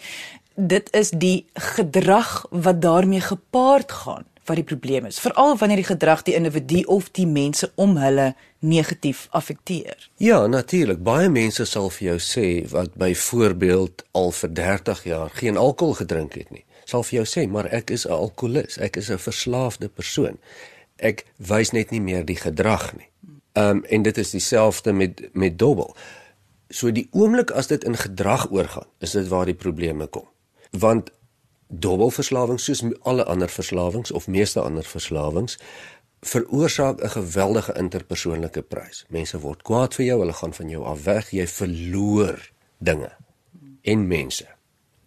Dit 0.56 0.94
is 0.94 1.10
die 1.10 1.46
gedrag 1.54 2.46
wat 2.50 2.82
daarmee 2.82 3.22
gepaard 3.22 3.92
gaan 3.92 4.26
wat 4.46 4.60
die 4.60 4.66
probleem 4.66 5.06
is, 5.06 5.20
veral 5.20 5.58
wanneer 5.58 5.82
die 5.82 5.88
gedrag 5.88 6.22
die 6.26 6.36
individu 6.38 6.84
of 6.92 7.10
die 7.18 7.28
mense 7.28 7.72
om 7.76 7.98
hulle 7.98 8.34
negatief 8.60 9.28
affekteer. 9.32 10.10
Ja, 10.22 10.46
natuurlik. 10.48 11.04
Baie 11.04 11.30
mense 11.30 11.66
sal 11.66 11.90
vir 11.90 12.08
jou 12.08 12.20
sê 12.22 12.48
wat 12.72 12.94
byvoorbeeld 13.02 14.06
al 14.12 14.32
vir 14.32 14.54
30 14.54 15.04
jaar 15.04 15.34
geen 15.34 15.58
alkohol 15.58 15.98
gedrink 16.02 16.38
het 16.40 16.52
nie. 16.54 16.66
Sal 16.86 17.04
vir 17.04 17.24
jou 17.24 17.26
sê, 17.26 17.50
"Maar 17.50 17.66
ek 17.66 17.90
is 17.90 18.06
'n 18.06 18.12
alkolikus. 18.12 18.78
Ek 18.78 18.96
is 18.98 19.10
'n 19.10 19.18
verslaafde 19.18 19.90
persoon. 19.90 20.38
Ek 20.98 21.26
wys 21.38 21.72
net 21.72 21.92
nie 21.92 22.02
meer 22.02 22.26
die 22.26 22.38
gedrag 22.38 22.94
nie." 22.98 23.10
Ehm 23.54 23.70
um, 23.70 23.84
en 23.84 24.02
dit 24.02 24.18
is 24.18 24.30
dieselfde 24.30 24.94
met 24.94 25.30
met 25.34 25.60
dobbel. 25.60 25.96
So 26.70 26.92
die 26.92 27.08
oomblik 27.12 27.52
as 27.52 27.68
dit 27.68 27.84
in 27.84 27.98
gedrag 27.98 28.52
oorgaan, 28.52 28.88
is 29.00 29.12
dit 29.12 29.28
waar 29.28 29.46
die 29.46 29.54
probleme 29.54 30.08
kom. 30.08 30.28
Want 30.72 31.12
dobbelverslawing 31.68 32.60
soos 32.60 32.84
alle 33.02 33.26
ander 33.26 33.50
verslawings 33.50 34.12
of 34.12 34.28
meeste 34.28 34.62
ander 34.62 34.84
verslawings 34.84 35.58
veroorsaak 36.26 37.02
'n 37.04 37.10
geweldige 37.10 37.74
interpersoonlike 37.74 38.62
prys. 38.62 39.06
Mense 39.10 39.40
word 39.40 39.62
kwaad 39.62 39.94
vir 39.94 40.06
jou, 40.06 40.20
hulle 40.20 40.34
gaan 40.34 40.54
van 40.54 40.70
jou 40.70 40.84
af 40.86 41.04
weg, 41.04 41.30
jy 41.30 41.48
verloor 41.48 42.52
dinge 42.78 43.12
en 43.82 44.08
mense. 44.08 44.48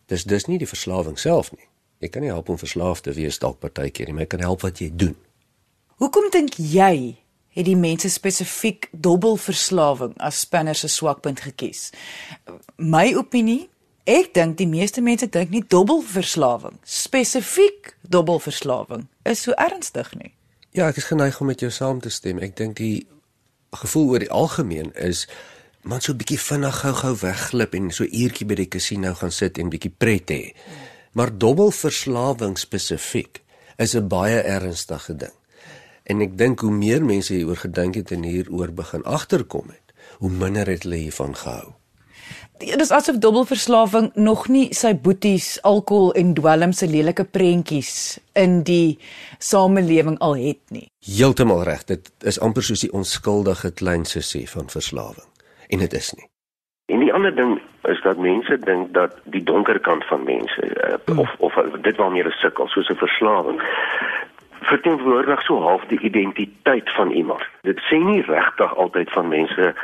Dis 0.07 0.25
dis 0.25 0.47
nie 0.47 0.59
die 0.59 0.69
verslawing 0.69 1.19
self 1.19 1.51
nie. 1.53 1.69
Jy 1.99 2.09
kan 2.09 2.23
nie 2.23 2.31
help 2.31 2.49
om 2.49 2.59
verslaaf 2.59 3.01
te 3.01 3.13
wees 3.13 3.39
dalk 3.39 3.59
partykeer 3.59 4.07
nie, 4.07 4.15
maar 4.15 4.23
jy 4.23 4.27
kan 4.37 4.41
help 4.47 4.63
wat 4.63 4.79
jy 4.79 4.91
doen. 4.95 5.17
Hoekom 5.99 6.31
dink 6.31 6.55
jy 6.55 7.19
het 7.49 7.67
die 7.67 7.77
mense 7.77 8.11
spesifiek 8.11 8.87
dobbelverslawing 8.93 10.15
as 10.23 10.41
spanner 10.41 10.75
se 10.79 10.89
swakpunt 10.89 11.41
gekies? 11.41 11.91
My 12.77 13.15
opinie, 13.19 13.67
ek 14.09 14.33
dink 14.35 14.57
die 14.57 14.69
meeste 14.69 15.03
mense 15.05 15.29
dink 15.29 15.53
nie 15.53 15.63
dobbelverslawing, 15.69 16.79
spesifiek 16.89 17.93
dobbelverslawing 18.09 19.07
is 19.29 19.45
so 19.45 19.53
ernstig 19.61 20.15
nie. 20.17 20.33
Ja, 20.73 20.89
ek 20.89 21.01
is 21.01 21.09
geneig 21.11 21.41
om 21.41 21.51
met 21.51 21.61
jou 21.61 21.71
saam 21.73 22.01
te 22.01 22.11
stem. 22.13 22.41
Ek 22.45 22.57
dink 22.57 22.79
die 22.81 23.07
gevoel 23.77 24.15
oor 24.15 24.25
die 24.25 24.33
algemeen 24.33 24.93
is 24.97 25.27
man 25.83 26.01
so 26.01 26.13
'n 26.13 26.21
bietjie 26.21 26.41
vinnig 26.41 26.81
gou-gou 26.81 27.15
wegglip 27.21 27.75
en 27.75 27.91
so 27.91 28.05
uurtjie 28.05 28.47
by 28.47 28.55
die 28.55 28.69
casino 28.69 29.15
gaan 29.15 29.33
sit 29.33 29.59
en 29.59 29.71
bietjie 29.71 29.93
pret 29.99 30.31
hê. 30.31 30.55
Maar 31.13 31.39
dobbelverslawing 31.39 32.59
spesifiek 32.59 33.43
is 33.77 33.95
'n 33.95 34.09
baie 34.09 34.41
ernstige 34.41 35.17
ding. 35.17 35.37
En 36.05 36.21
ek 36.21 36.39
dink 36.39 36.61
hoe 36.61 36.71
meer 36.71 37.05
mense 37.05 37.35
hieroor 37.35 37.57
gedink 37.57 37.95
het 37.95 38.11
en 38.11 38.23
hieroor 38.23 38.73
begin 38.73 39.05
agterkom 39.05 39.69
het, 39.69 39.93
hoe 40.19 40.31
minder 40.31 40.67
het 40.67 40.83
hulle 40.83 40.97
hiervan 40.97 41.37
gehou. 41.37 41.78
Dit 42.59 42.81
is 42.81 42.91
asof 42.91 43.19
dubbelverslawing 43.23 44.11
nog 44.15 44.49
nie 44.51 44.67
sy 44.75 44.91
boeties 44.99 45.59
alkohol 45.63 46.11
en 46.19 46.33
dwelm 46.35 46.73
se 46.75 46.89
lelike 46.91 47.25
prentjies 47.25 48.19
in 48.35 48.63
die 48.67 48.99
samelewing 49.39 50.19
al 50.19 50.35
het 50.37 50.75
nie. 50.75 50.89
Heeltemal 51.07 51.63
reg. 51.69 51.85
Dit 51.87 52.11
is 52.27 52.41
amper 52.43 52.67
soos 52.67 52.83
die 52.83 52.91
onskuldige 52.93 53.71
klein 53.71 54.05
sussie 54.05 54.49
van 54.51 54.67
verslawing. 54.75 55.29
En 55.69 55.79
dit 55.85 55.95
is 55.95 56.11
nie. 56.19 56.27
En 56.91 57.05
die 57.05 57.13
ander 57.15 57.35
ding 57.37 57.61
is 57.87 58.03
dat 58.03 58.19
mense 58.19 58.59
dink 58.67 58.91
dat 58.97 59.15
die 59.25 59.43
donker 59.43 59.79
kant 59.79 60.05
van 60.11 60.25
mense 60.25 60.67
uh, 60.67 61.19
of 61.19 61.35
of 61.39 61.55
dit 61.83 61.97
waarmee 61.97 62.23
hulle 62.23 62.35
sukkel 62.43 62.67
soos 62.75 62.91
'n 62.91 62.99
verslawing 62.99 63.63
verteenwoordig 64.69 65.43
so 65.43 65.61
half 65.61 65.85
die 65.87 66.01
identiteit 66.01 66.91
van 66.93 67.11
iemand. 67.11 67.43
Dit 67.63 67.81
sê 67.87 67.97
nie 68.03 68.23
regtig 68.27 68.75
altyd 68.77 69.11
van 69.11 69.29
mense 69.29 69.75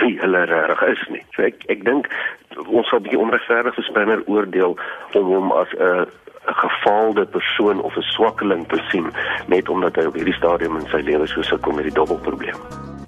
wie 0.00 0.18
hulle 0.20 0.44
regtig 0.44 0.82
is 0.82 1.08
nie. 1.08 1.24
So 1.36 1.42
ek 1.42 1.66
ek 1.72 1.84
dink 1.84 2.08
ons 2.66 2.88
sal 2.88 3.00
bietjie 3.00 3.20
onregverdig 3.20 3.74
vir 3.74 3.84
Spinner 3.84 4.22
oordeel 4.26 4.76
om 5.14 5.32
hom 5.34 5.52
as 5.52 5.68
'n 5.78 6.06
'n 6.46 6.54
gefaalde 6.54 7.26
persoon 7.26 7.80
of 7.82 7.96
'n 7.96 8.02
swakkeling 8.14 8.66
te 8.68 8.78
sien 8.90 9.06
net 9.46 9.68
omdat 9.68 9.96
hy 9.96 10.04
op 10.06 10.14
hierdie 10.14 10.38
stadium 10.40 10.76
in 10.76 10.86
sy 10.86 11.00
lewe 11.02 11.26
so 11.26 11.42
sukkel 11.42 11.72
met 11.72 11.84
die 11.84 11.96
dubbelprobleem. 11.98 12.58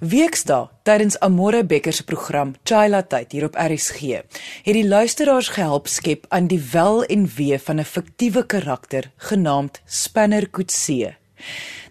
Weksdae 0.00 0.68
tydens 0.82 1.18
Amore 1.20 1.64
Becker 1.64 1.92
se 1.92 2.04
program 2.04 2.54
Chila 2.64 3.02
Tyd 3.02 3.32
hier 3.32 3.44
op 3.44 3.56
RSG 3.58 4.00
het 4.62 4.74
die 4.74 4.88
luisteraars 4.88 5.48
gehelp 5.48 5.86
skep 5.86 6.26
aan 6.28 6.46
die 6.46 6.62
wel 6.72 7.04
en 7.04 7.26
wee 7.36 7.58
van 7.58 7.78
'n 7.78 7.84
fiktiewe 7.84 8.46
karakter 8.46 9.10
genaamd 9.16 9.82
Spanner 9.86 10.48
Kutse. 10.50 11.14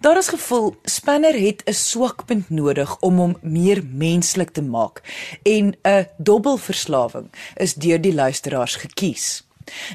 Daar 0.02 0.18
is 0.18 0.28
gevoel 0.28 0.76
Spanner 0.84 1.40
het 1.40 1.64
'n 1.66 1.74
swakpunt 1.74 2.50
nodig 2.50 3.00
om 3.00 3.18
hom 3.18 3.38
meer 3.42 3.84
menslik 3.92 4.50
te 4.50 4.62
maak 4.62 5.02
en 5.44 5.76
'n 5.84 6.08
dubbelverslawing 6.18 7.28
is 7.56 7.74
deur 7.74 8.02
die 8.02 8.14
luisteraars 8.14 8.76
gekies. 8.76 9.48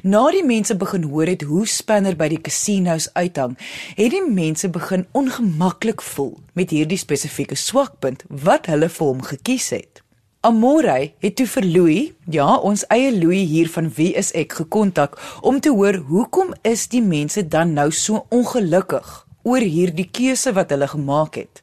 Na 0.03 0.31
die 0.31 0.45
mense 0.45 0.77
begin 0.77 1.03
hoor 1.03 1.27
het 1.27 1.43
hoe 1.43 1.67
Spanner 1.67 2.17
by 2.17 2.29
die 2.29 2.41
casinos 2.41 3.09
uithang, 3.15 3.57
het 3.97 4.11
die 4.11 4.25
mense 4.29 4.69
begin 4.69 5.07
ongemaklik 5.13 6.03
voel 6.03 6.39
met 6.53 6.71
hierdie 6.71 7.01
spesifieke 7.01 7.55
swakpunt 7.55 8.25
wat 8.29 8.67
hulle 8.67 8.89
vir 8.89 9.07
hom 9.07 9.23
gekies 9.23 9.71
het. 9.71 10.03
Amore 10.43 11.13
het 11.23 11.37
toe 11.37 11.47
vir 11.47 11.65
Louis, 11.65 12.13
ja, 12.27 12.57
ons 12.57 12.83
eie 12.91 13.13
Louis 13.15 13.49
hier 13.49 13.69
van 13.71 13.93
Wie 13.95 14.11
is 14.19 14.33
ek 14.35 14.53
gekontak 14.53 15.15
om 15.41 15.61
te 15.61 15.71
hoor 15.71 16.03
hoekom 16.09 16.51
is 16.63 16.89
die 16.89 17.03
mense 17.03 17.47
dan 17.49 17.73
nou 17.79 17.93
so 17.95 18.27
ongelukkig 18.29 19.22
oor 19.43 19.61
hierdie 19.61 20.09
keuse 20.11 20.53
wat 20.53 20.71
hulle 20.71 20.89
gemaak 20.89 21.35
het. 21.35 21.63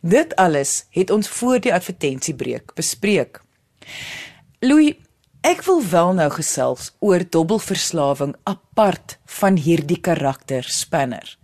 Dit 0.00 0.36
alles 0.36 0.84
het 0.94 1.10
ons 1.10 1.28
voor 1.28 1.60
die 1.60 1.74
advertensiebreek 1.74 2.74
bespreek. 2.78 3.42
Louis, 4.62 4.94
ek 5.46 5.62
wil 5.66 5.82
wel 5.90 6.14
nou 6.18 6.28
gesels 6.34 6.92
oor 6.98 7.22
dubbelverslawing 7.22 8.36
apart 8.44 9.18
van 9.38 9.58
hierdie 9.58 10.00
karakter 10.00 10.66
Spanner. 10.66 11.36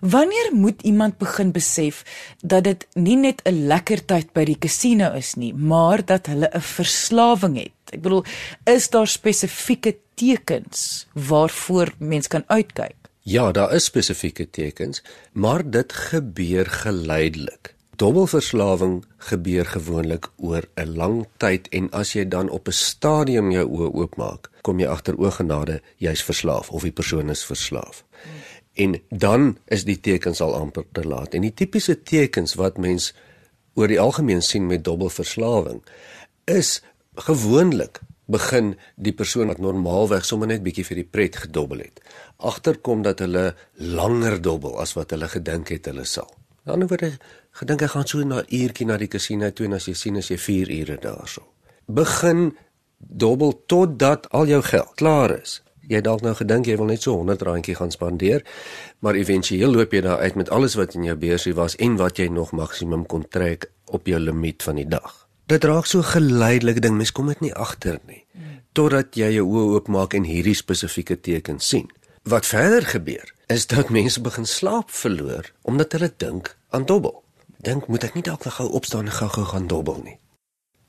Wanneer 0.00 0.48
moet 0.52 0.82
iemand 0.82 1.18
begin 1.18 1.52
besef 1.52 2.04
dat 2.40 2.64
dit 2.64 2.86
nie 2.94 3.16
net 3.16 3.42
'n 3.44 3.66
lekker 3.68 4.04
tyd 4.04 4.32
by 4.32 4.44
die 4.44 4.58
casino 4.58 5.12
is 5.12 5.34
nie, 5.34 5.52
maar 5.54 6.04
dat 6.04 6.26
hulle 6.26 6.48
'n 6.54 6.60
verslawing 6.60 7.56
het? 7.56 7.92
Ek 7.92 8.00
bedoel, 8.00 8.24
is 8.64 8.90
daar 8.90 9.06
spesifieke 9.06 9.96
tekens 10.14 11.06
waarvoor 11.12 11.92
mens 11.98 12.26
kan 12.28 12.44
uitkyk? 12.46 12.99
Ja, 13.22 13.52
daar 13.52 13.74
is 13.74 13.84
spesifieke 13.84 14.50
tekens, 14.50 15.02
maar 15.32 15.70
dit 15.70 15.92
gebeur 15.92 16.66
geleidelik. 16.66 17.74
Dubbelverslawing 17.96 19.04
gebeur 19.16 19.66
gewoonlik 19.66 20.30
oor 20.36 20.64
'n 20.74 20.96
lang 20.96 21.26
tyd 21.36 21.68
en 21.68 21.90
as 21.90 22.12
jy 22.12 22.28
dan 22.28 22.48
op 22.48 22.68
'n 22.68 22.72
stadium 22.72 23.50
jou 23.50 23.66
oë 23.68 23.92
oopmaak, 23.92 24.50
kom 24.60 24.78
jy 24.80 24.86
agter 24.86 25.18
ogenade 25.18 25.82
jy's 25.96 26.22
verslaaf 26.22 26.70
of 26.70 26.82
die 26.82 26.92
persoon 26.92 27.30
is 27.30 27.44
verslaaf. 27.44 28.04
En 28.72 29.02
dan 29.08 29.58
is 29.64 29.84
die 29.84 30.00
tekens 30.00 30.40
al 30.40 30.54
amper 30.54 30.84
te 30.92 31.04
laat. 31.04 31.34
En 31.34 31.40
die 31.40 31.54
tipiese 31.54 32.02
tekens 32.02 32.54
wat 32.54 32.78
mens 32.78 33.14
oor 33.74 33.88
die 33.88 34.00
algemeen 34.00 34.42
sien 34.42 34.66
met 34.66 34.84
dubbelverslawing 34.84 35.82
is 36.44 36.82
gewoonlik 37.14 38.00
begin 38.30 38.74
die 38.96 39.12
persoon 39.16 39.50
wat 39.50 39.60
normaalweg 39.62 40.24
sommer 40.24 40.50
net 40.50 40.62
bietjie 40.64 40.86
vir 40.86 41.02
die 41.02 41.08
pret 41.08 41.36
gedobbel 41.44 41.84
het 41.84 42.02
agterkom 42.40 43.02
dat 43.02 43.20
hulle 43.24 43.54
langer 43.76 44.40
dobbel 44.42 44.78
as 44.80 44.94
wat 44.96 45.12
hulle 45.14 45.28
gedink 45.28 45.72
het 45.74 45.90
hulle 45.90 46.06
sal. 46.08 46.28
Aan 46.30 46.64
die 46.64 46.72
ander 46.74 46.90
woorde, 46.90 47.10
gedink 47.60 47.84
hy 47.84 47.88
gaan 47.92 48.08
so 48.08 48.24
na 48.24 48.42
uurtjie 48.46 48.86
na 48.88 48.98
die 49.00 49.10
casino 49.12 49.50
toe 49.50 49.66
en 49.68 49.76
as 49.78 49.88
jy 49.88 49.96
sien 49.96 50.20
as 50.20 50.30
jy 50.30 50.38
4 50.40 50.72
ure 50.80 50.98
daarso. 51.00 51.44
Begin 51.88 52.50
dobbel 52.98 53.54
totdat 53.66 54.28
al 54.36 54.48
jou 54.52 54.62
geld 54.62 54.94
klaar 55.00 55.36
is. 55.40 55.60
Jy 55.90 56.02
dalk 56.06 56.22
nou 56.22 56.34
gedink 56.38 56.68
jy 56.68 56.76
wil 56.78 56.90
net 56.92 57.02
so 57.02 57.16
100 57.18 57.42
randjie 57.48 57.74
gaan 57.74 57.90
spandeer, 57.90 58.44
maar 59.00 59.18
éventueel 59.18 59.72
loop 59.74 59.96
jy 59.96 60.04
daar 60.06 60.22
uit 60.22 60.36
met 60.38 60.52
alles 60.54 60.76
wat 60.78 60.94
in 60.94 61.08
jou 61.08 61.16
beursie 61.18 61.56
was 61.56 61.74
en 61.82 61.96
wat 61.98 62.20
jy 62.20 62.28
nog 62.30 62.52
maksimum 62.54 63.08
kon 63.10 63.26
trek 63.26 63.70
op 63.90 64.06
jou 64.06 64.20
limiet 64.20 64.62
van 64.62 64.78
die 64.78 64.86
dag. 64.88 65.29
Dit 65.50 65.64
raak 65.66 65.88
so 65.90 66.02
geleidelik 66.06 66.78
ding, 66.82 66.94
mens 66.94 67.10
kom 67.12 67.26
dit 67.32 67.40
nie 67.48 67.54
agter 67.54 67.98
nie 68.06 68.24
totdat 68.76 69.16
jy 69.18 69.32
jou 69.34 69.46
oë 69.50 69.66
oopmaak 69.76 70.14
en 70.14 70.26
hierdie 70.28 70.54
spesifieke 70.54 71.16
tekens 71.18 71.66
sien. 71.72 71.88
Wat 72.22 72.46
verder 72.46 72.86
gebeur 72.86 73.32
is 73.50 73.66
dat 73.66 73.90
mense 73.90 74.20
begin 74.22 74.46
slaap 74.46 74.92
verloor 74.94 75.50
omdat 75.66 75.96
hulle 75.96 76.12
dink 76.22 76.54
aan 76.70 76.86
dobbel. 76.86 77.16
Dink 77.58 77.88
moet 77.90 78.06
ek 78.06 78.14
nie 78.16 78.24
dalk 78.24 78.46
gou 78.46 78.68
opstaan 78.78 79.10
en 79.10 79.16
gou-gou 79.16 79.46
gaan 79.50 79.66
dobbel 79.66 79.98
nie. 80.04 80.18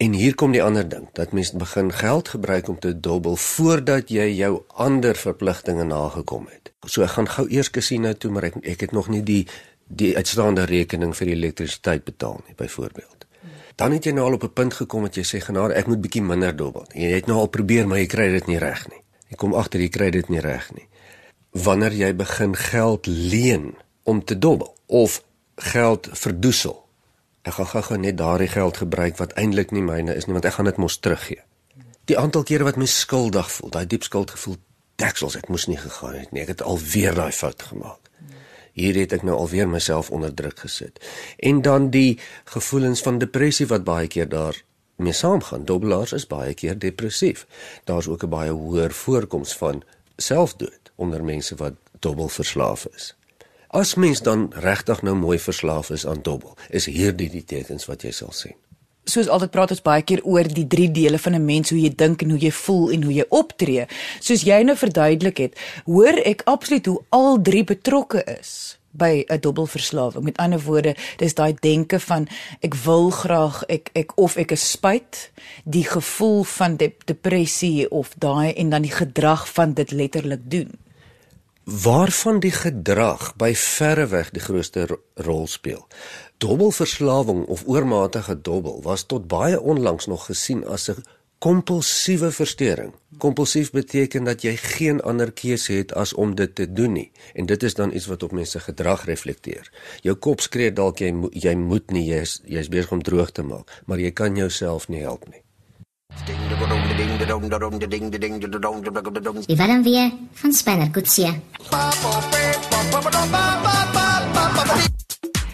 En 0.01 0.13
hier 0.17 0.35
kom 0.35 0.53
die 0.53 0.63
ander 0.63 0.87
ding, 0.89 1.07
dat 1.13 1.33
mense 1.33 1.57
begin 1.57 1.91
geld 1.93 2.31
gebruik 2.33 2.69
om 2.69 2.79
te 2.79 2.93
dobbel 2.99 3.35
voordat 3.37 4.09
jy 4.09 4.31
jou 4.33 4.63
ander 4.81 5.17
verpligtinge 5.17 5.85
nagekom 5.85 6.47
het. 6.49 6.71
So 6.85 7.05
ek 7.05 7.17
gaan 7.17 7.29
gou 7.29 7.45
eers 7.49 7.69
casino 7.69 8.13
toe, 8.13 8.31
maar 8.33 8.49
ek 8.49 8.61
ek 8.61 8.87
het 8.87 8.95
nog 8.97 9.09
nie 9.13 9.21
die 9.25 9.43
die 9.91 10.15
uitstaande 10.15 10.63
rekening 10.69 11.11
vir 11.17 11.27
die 11.27 11.35
elektrisiteit 11.35 12.05
betaal 12.07 12.39
nie, 12.47 12.55
byvoorbeeld. 12.55 13.27
Dan 13.81 13.95
het 13.97 14.05
jy 14.05 14.13
nou 14.13 14.27
al 14.29 14.37
op 14.37 14.43
'n 14.45 14.53
punt 14.53 14.73
gekom 14.73 15.09
dat 15.09 15.15
jy 15.17 15.25
sê 15.25 15.41
genade, 15.41 15.73
ek 15.73 15.87
moet 15.87 16.01
bietjie 16.01 16.21
minder 16.21 16.55
dobbel. 16.55 16.85
Jy 16.93 17.11
het 17.17 17.25
nou 17.25 17.37
al 17.39 17.49
probeer, 17.49 17.87
maar 17.87 17.97
jy 17.97 18.05
kry 18.05 18.29
dit 18.31 18.47
nie 18.47 18.57
reg 18.57 18.87
nie. 18.89 19.01
Jy 19.27 19.35
kom 19.35 19.53
agter 19.53 19.79
jy 19.79 19.89
kry 19.89 20.09
dit 20.09 20.29
nie 20.29 20.39
reg 20.39 20.71
nie 20.73 20.87
wanneer 21.51 21.93
jy 21.93 22.13
begin 22.15 22.55
geld 22.55 23.05
leen 23.05 23.75
om 24.03 24.23
te 24.23 24.37
dobbel 24.37 24.75
of 24.85 25.23
geld 25.55 26.07
verdoesel. 26.11 26.77
Ek 27.41 27.53
gaan 27.53 27.83
gou 27.83 27.97
net 27.97 28.17
daardie 28.17 28.47
geld 28.47 28.77
gebruik 28.77 29.17
wat 29.17 29.33
eintlik 29.39 29.71
nie 29.71 29.83
myne 29.83 30.15
is 30.15 30.27
nie 30.27 30.33
want 30.37 30.45
ek 30.45 30.53
gaan 30.59 30.69
dit 30.69 30.77
mos 30.77 30.99
teruggee. 30.99 31.41
Die 32.05 32.17
aantal 32.17 32.43
kere 32.43 32.63
wat 32.63 32.79
mens 32.79 32.99
skuldig 32.99 33.51
voel, 33.51 33.69
daai 33.69 33.87
diep 33.87 34.03
skuldgevoel, 34.03 34.57
deksels, 35.01 35.37
dit 35.37 35.49
moes 35.49 35.67
nie 35.67 35.77
gegaan 35.77 36.15
het 36.17 36.31
nie. 36.31 36.41
Ek 36.43 36.55
het 36.55 36.63
alweer 36.65 37.15
daai 37.15 37.31
fout 37.31 37.61
gemaak. 37.61 38.09
Hier 38.71 38.95
het 38.95 39.13
ek 39.13 39.23
nou 39.23 39.35
alweer 39.37 39.69
myself 39.69 40.11
onder 40.11 40.33
druk 40.33 40.59
gesit. 40.59 40.99
En 41.37 41.61
dan 41.61 41.89
die 41.89 42.19
gevoelens 42.43 43.01
van 43.01 43.17
depressie 43.17 43.67
wat 43.67 43.83
baie 43.83 44.07
keer 44.07 44.29
daar 44.29 44.63
mee 44.95 45.13
saamgaan. 45.13 45.65
Dobbelaars 45.65 46.13
is 46.13 46.27
baie 46.27 46.53
keer 46.53 46.79
depressief. 46.79 47.45
Daar's 47.83 48.07
ook 48.07 48.23
'n 48.23 48.29
baie 48.29 48.51
hoër 48.51 48.91
voorkoms 48.91 49.57
van 49.57 49.83
selfdood 50.17 50.91
onder 50.95 51.23
mense 51.23 51.55
wat 51.55 51.73
dobbel 51.99 52.27
verslaaf 52.27 52.85
is. 52.95 53.15
As 53.67 53.95
mens 53.95 54.21
dan 54.21 54.53
regtig 54.55 55.01
nou 55.01 55.15
mooi 55.15 55.39
verslaaf 55.39 55.89
is 55.89 56.05
aan 56.05 56.21
dobbel, 56.21 56.57
is 56.69 56.85
hierdie 56.85 57.29
die 57.29 57.43
tekens 57.43 57.85
wat 57.85 58.01
jy 58.01 58.11
sal 58.11 58.31
sien. 58.31 58.55
Soos 59.03 59.27
altyd 59.27 59.51
praat 59.51 59.71
ons 59.73 59.81
baie 59.81 60.03
keer 60.05 60.21
oor 60.23 60.45
die 60.45 60.67
drie 60.67 60.91
dele 60.91 61.17
van 61.17 61.35
'n 61.35 61.45
mens, 61.45 61.69
hoe 61.69 61.79
jy 61.79 61.93
dink 61.95 62.21
en 62.21 62.29
hoe 62.29 62.39
jy 62.39 62.51
voel 62.51 62.91
en 62.91 63.03
hoe 63.03 63.13
jy 63.13 63.25
optree. 63.29 63.85
Soos 64.19 64.43
jy 64.43 64.63
nou 64.63 64.75
verduidelik 64.77 65.37
het, 65.37 65.57
hoor 65.85 66.21
ek 66.25 66.41
absoluut 66.45 66.85
hoe 66.85 67.01
al 67.09 67.41
drie 67.41 67.63
betrokke 67.63 68.23
is 68.39 68.77
by 68.91 69.23
'n 69.27 69.39
dobbelverslawing. 69.39 70.23
Met 70.23 70.37
ander 70.37 70.61
woorde, 70.61 70.95
dis 71.17 71.33
daai 71.33 71.53
denke 71.59 71.99
van 71.99 72.27
ek 72.59 72.75
wil 72.75 73.09
graag 73.09 73.63
ek 73.67 73.89
ek 73.93 74.17
of 74.17 74.35
ek 74.37 74.51
is 74.51 74.71
spyt, 74.71 75.31
die 75.63 75.85
gevoel 75.85 76.43
van 76.43 76.77
de 76.77 76.91
depressie 77.05 77.91
of 77.91 78.13
daai 78.17 78.53
en 78.53 78.69
dan 78.69 78.81
die 78.81 78.91
gedrag 78.91 79.51
van 79.53 79.73
dit 79.73 79.91
letterlik 79.91 80.41
doen. 80.43 80.71
Waarvan 81.71 82.39
die 82.43 82.51
gedrag 82.51 83.29
by 83.39 83.53
verreweg 83.55 84.33
die 84.35 84.41
grootste 84.43 84.81
ro 84.89 84.97
rol 85.23 85.45
speel. 85.47 85.85
Dobbelverslawing 86.43 87.45
of 87.45 87.63
oormatige 87.65 88.35
dobbel 88.41 88.81
was 88.83 89.05
tot 89.07 89.27
baie 89.31 89.61
onlangs 89.61 90.09
nog 90.11 90.25
gesien 90.25 90.65
as 90.67 90.89
'n 90.89 91.03
kompulsiewe 91.37 92.31
verstoring. 92.31 92.93
Kompulsief 93.17 93.71
beteken 93.71 94.23
dat 94.23 94.41
jy 94.41 94.55
geen 94.55 95.01
ander 95.01 95.31
keuse 95.31 95.73
het 95.73 95.93
as 95.93 96.13
om 96.13 96.35
dit 96.35 96.55
te 96.55 96.73
doen 96.73 96.91
nie 96.91 97.11
en 97.33 97.45
dit 97.45 97.63
is 97.63 97.73
dan 97.73 97.93
iets 97.93 98.05
wat 98.05 98.23
op 98.23 98.31
mense 98.31 98.59
gedrag 98.59 99.05
reflekteer. 99.05 99.71
Jou 100.01 100.15
kop 100.15 100.41
skree 100.41 100.73
dalk 100.73 100.97
jy 100.99 101.29
jy 101.31 101.55
moet 101.55 101.91
nie 101.91 102.05
jy's 102.05 102.41
jy's 102.45 102.69
besig 102.69 102.91
om 102.91 103.03
droog 103.03 103.31
te 103.31 103.43
maak, 103.43 103.81
maar 103.85 103.99
jy 103.99 104.11
kan 104.11 104.35
jouself 104.35 104.87
nie 104.87 105.01
help 105.01 105.29
nie. 105.29 105.43
Die 109.45 109.55
waren 109.55 109.83
weer 109.83 110.11
van 110.33 110.53
Spanner 110.53 110.89
Kutsie. 110.89 111.41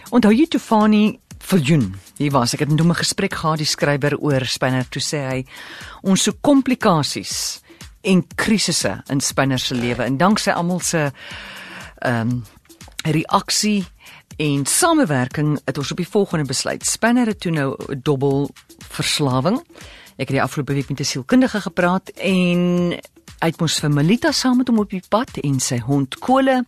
Onthou 0.10 0.34
jy 0.34 0.48
Tufani 0.48 1.20
Viljoen? 1.38 1.96
Hier 2.18 2.32
was 2.32 2.54
ek 2.54 2.60
het 2.60 2.70
'n 2.70 2.94
gesprek 2.94 3.34
gehad 3.34 3.58
die 3.58 3.66
skrywer 3.66 4.18
oor 4.18 4.46
Spinner 4.46 4.86
toe 4.90 5.02
sê 5.02 5.18
hy 5.30 5.46
ons 6.02 6.24
so 6.24 6.32
komplikasies 6.42 7.62
en 8.02 8.28
krisisse 8.36 9.04
in 9.10 9.20
Spinner 9.20 9.60
se 9.60 9.76
lewe 9.76 10.04
en 10.04 10.18
danksy 10.18 10.52
almal 10.52 10.80
se 10.80 11.12
ehm 12.02 12.30
um, 12.30 12.44
reaksie 13.04 13.86
en 14.38 14.66
samewerking 14.66 15.60
het 15.66 15.78
ons 15.78 15.92
op 15.92 15.98
die 15.98 16.08
volgende 16.08 16.46
besluit. 16.46 16.86
Spinner 16.86 17.28
het 17.28 17.40
toe 17.40 17.52
nou 17.52 17.76
'n 17.88 18.00
dobbel 18.04 18.50
verslawing. 18.90 19.64
Ek 20.18 20.32
het 20.32 20.38
die 20.40 20.42
afgelope 20.42 20.74
week 20.74 20.90
met 20.90 21.00
'n 21.00 21.06
sielkundige 21.06 21.62
gepraat 21.62 22.10
en 22.10 22.92
hy 23.40 23.48
het 23.48 23.60
mos 23.60 23.80
vir 23.80 23.92
Melita 23.92 24.32
saam 24.32 24.58
met 24.58 24.68
hom 24.68 24.80
op 24.80 24.90
die 24.90 25.04
pad 25.10 25.38
en 25.38 25.60
sy 25.60 25.78
hond 25.80 26.18
Kole 26.20 26.66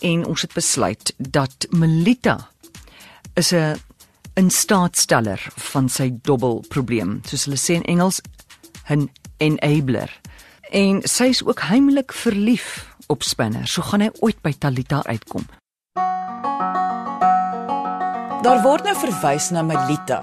en 0.00 0.26
ons 0.26 0.42
het 0.42 0.52
besluit 0.54 1.14
dat 1.18 1.66
Melita 1.70 2.48
is 3.34 3.52
'n 3.52 3.76
instaatsteller 4.34 5.40
van 5.56 5.88
sy 5.88 6.10
dobbelprobleem, 6.22 7.20
soos 7.24 7.44
hulle 7.44 7.56
sê 7.56 7.74
in 7.74 7.84
Engels, 7.84 8.20
'n 8.88 9.10
enabler. 9.36 10.20
En 10.70 11.02
sy 11.04 11.24
is 11.24 11.44
ook 11.44 11.60
heimlik 11.60 12.12
verlief 12.12 12.88
op 13.06 13.22
Spinner. 13.22 13.66
So 13.66 13.82
gaan 13.82 14.00
hy 14.00 14.10
ooit 14.20 14.40
by 14.42 14.52
Talita 14.58 15.02
uitkom. 15.04 15.46
Daar 18.44 18.60
word 18.60 18.84
nou 18.84 18.92
verwys 19.00 19.46
na 19.56 19.62
Melita, 19.64 20.18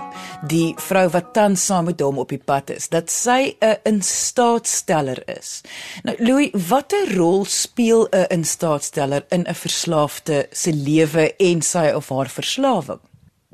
die 0.46 0.76
vrou 0.78 1.08
wat 1.10 1.32
tans 1.34 1.64
saam 1.66 1.88
met 1.90 2.02
hom 2.06 2.20
op 2.22 2.30
die 2.30 2.38
pad 2.38 2.70
is, 2.70 2.86
dat 2.94 3.10
sy 3.10 3.58
'n 3.58 3.80
instaatsteller 3.90 5.24
is. 5.26 5.64
Nou 6.04 6.16
Louis, 6.20 6.52
watter 6.70 7.16
rol 7.18 7.46
speel 7.46 8.08
'n 8.12 8.28
instaatsteller 8.30 9.26
in 9.30 9.48
'n 9.48 9.56
verslaafde 9.56 10.48
se 10.52 10.72
lewe 10.74 11.34
en 11.38 11.62
sy 11.62 11.92
of 11.96 12.10
haar 12.10 12.30
verslawing? 12.30 13.00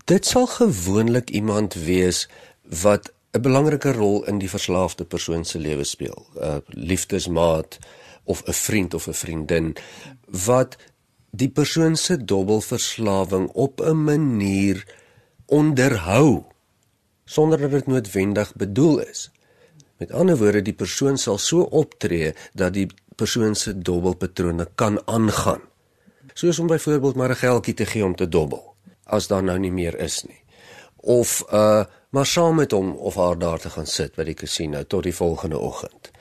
Dit 0.06 0.26
sal 0.26 0.48
gewoonlik 0.48 1.30
iemand 1.30 1.74
wees 1.74 2.28
wat 2.64 3.12
'n 3.32 3.42
belangrike 3.42 3.92
rol 3.92 4.26
in 4.26 4.38
die 4.38 4.50
verslaafde 4.50 5.06
persoon 5.06 5.46
se 5.46 5.60
lewe 5.60 5.84
speel. 5.84 6.28
'n 6.36 6.62
Liefdesmaat 6.68 7.78
of 8.26 8.44
'n 8.44 8.54
vriend 8.54 8.94
of 8.94 9.08
'n 9.08 9.14
vriendin 9.14 9.76
wat 10.28 10.76
die 11.38 11.50
persoon 11.54 11.96
se 11.96 12.18
dobbelverslawing 12.18 13.50
op 13.54 13.82
'n 13.82 14.04
manier 14.04 14.86
onderhou 15.46 16.44
sonder 17.26 17.60
dat 17.60 17.72
dit 17.72 17.88
noodwendig 17.88 18.56
bedoel 18.56 19.00
is. 19.00 19.32
Met 19.98 20.12
ander 20.12 20.38
woorde, 20.38 20.62
die 20.62 20.74
persoon 20.74 21.18
sal 21.18 21.38
so 21.38 21.62
optree 21.62 22.34
dat 22.54 22.74
die 22.74 22.88
persoon 23.16 23.56
se 23.56 23.78
dobbelpatrone 23.78 24.68
kan 24.76 25.08
aangaan. 25.08 25.62
Soos 26.34 26.60
om 26.60 26.68
byvoorbeeld 26.68 27.16
maar 27.16 27.30
'n 27.30 27.36
geldjie 27.36 27.74
te 27.74 27.86
gee 27.86 28.06
om 28.06 28.16
te 28.16 28.30
dobbel 28.30 28.76
as 29.04 29.28
daar 29.28 29.44
nou 29.44 29.60
nie 29.60 29.72
meer 29.72 30.00
is 30.00 30.24
nie. 30.24 30.44
Of 30.96 31.44
uh 31.52 31.86
maar 32.10 32.26
saam 32.26 32.56
met 32.56 32.72
hom 32.72 32.92
of 32.92 33.16
haar 33.16 33.38
daar 33.40 33.60
te 33.60 33.70
gaan 33.70 33.86
sit 33.86 34.16
by 34.16 34.24
die 34.24 34.34
casino 34.34 34.84
tot 34.84 35.04
die 35.04 35.16
volgende 35.16 35.58
oggend. 35.58 36.12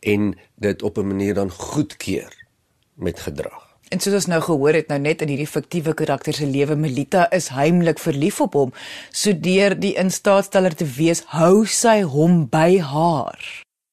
En 0.00 0.38
dit 0.54 0.82
op 0.82 0.98
'n 0.98 1.06
manier 1.06 1.34
dan 1.34 1.50
goedkeur 1.50 2.46
met 2.94 3.20
gedrag. 3.20 3.61
En 3.92 4.00
soos 4.00 4.22
ons 4.22 4.28
nou 4.32 4.40
gehoor 4.40 4.78
het 4.78 4.88
nou 4.88 4.96
net 5.04 5.20
in 5.20 5.28
hierdie 5.28 5.48
fiktiewe 5.48 5.92
karakter 5.92 6.32
se 6.32 6.46
lewe 6.48 6.78
Melita 6.80 7.26
is 7.36 7.50
heimlik 7.52 8.00
verlief 8.00 8.40
op 8.40 8.56
hom. 8.56 8.70
So 9.12 9.36
deur 9.36 9.76
die 9.76 9.92
instaatsteller 10.00 10.72
te 10.72 10.88
wees, 10.96 11.20
hou 11.36 11.66
sy 11.68 12.00
hom 12.08 12.46
by 12.48 12.80
haar. 12.80 13.36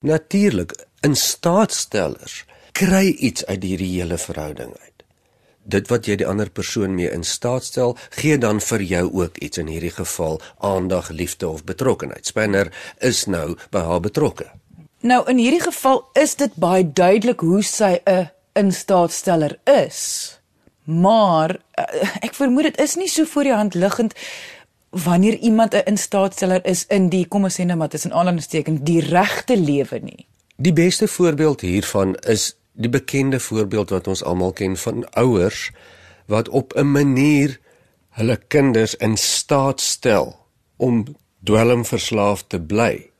Natuurlik, 0.08 0.78
instaatstellers 1.04 2.46
kry 2.80 3.10
iets 3.20 3.44
uit 3.50 3.66
hierdie 3.66 3.92
hele 3.98 4.16
verhouding 4.18 4.72
uit 4.72 4.88
dit 5.70 5.90
wat 5.92 6.08
jy 6.10 6.16
die 6.18 6.26
ander 6.26 6.50
persoon 6.50 6.96
mee 6.98 7.10
in 7.14 7.22
staat 7.22 7.68
stel, 7.68 7.92
gee 8.18 8.40
dan 8.42 8.58
vir 8.64 8.82
jou 8.90 9.04
ook 9.22 9.38
iets 9.38 9.62
in 9.62 9.68
hierdie 9.70 9.94
geval 9.94 10.40
aandag, 10.66 11.12
liefde 11.14 11.46
of 11.50 11.62
betrokkenheid. 11.68 12.26
Spanner 12.26 12.72
is 13.06 13.28
nou 13.30 13.54
by 13.70 13.84
haar 13.86 14.02
betrokke. 14.02 14.48
Nou 15.06 15.22
in 15.30 15.38
hierdie 15.38 15.62
geval 15.62 16.02
is 16.20 16.34
dit 16.42 16.56
baie 16.60 16.84
duidelik 16.84 17.46
hoe 17.46 17.62
sy 17.64 18.00
'n 18.06 18.30
instaatsteller 18.54 19.60
is. 19.64 20.40
Maar 20.84 21.60
eh, 21.72 22.08
ek 22.30 22.34
vermoed 22.34 22.64
dit 22.64 22.80
is 22.80 22.96
nie 22.96 23.10
so 23.10 23.26
voor 23.26 23.44
die 23.44 23.54
hand 23.54 23.74
liggend 23.74 24.14
wanneer 24.90 25.38
iemand 25.38 25.74
'n 25.74 25.86
instaatsteller 25.86 26.66
is 26.66 26.86
in 26.88 27.10
die 27.10 27.28
kom 27.28 27.44
ons 27.44 27.60
sê 27.60 27.66
nou 27.66 27.78
maar 27.78 27.90
tussen 27.90 28.14
aanhalingstekens 28.14 28.80
die 28.84 29.02
regte 29.02 29.58
lewe 29.58 30.00
nie. 30.00 30.28
Die 30.56 30.74
beste 30.74 31.08
voorbeeld 31.08 31.62
hiervan 31.62 32.16
is 32.16 32.56
die 32.74 32.90
bekende 32.90 33.40
voorbeeld 33.40 33.90
wat 33.90 34.08
ons 34.08 34.24
almal 34.24 34.52
ken 34.52 34.78
van 34.78 35.10
ouers 35.14 35.72
wat 36.26 36.50
op 36.50 36.74
'n 36.76 36.92
manier 36.92 37.60
hulle 38.10 38.40
kinders 38.48 38.96
in 38.96 39.18
staat 39.18 39.82
stel 39.82 40.36
om 40.78 41.06
dwelmverslaaf 41.44 42.44
te 42.48 42.60
bly 42.62 43.12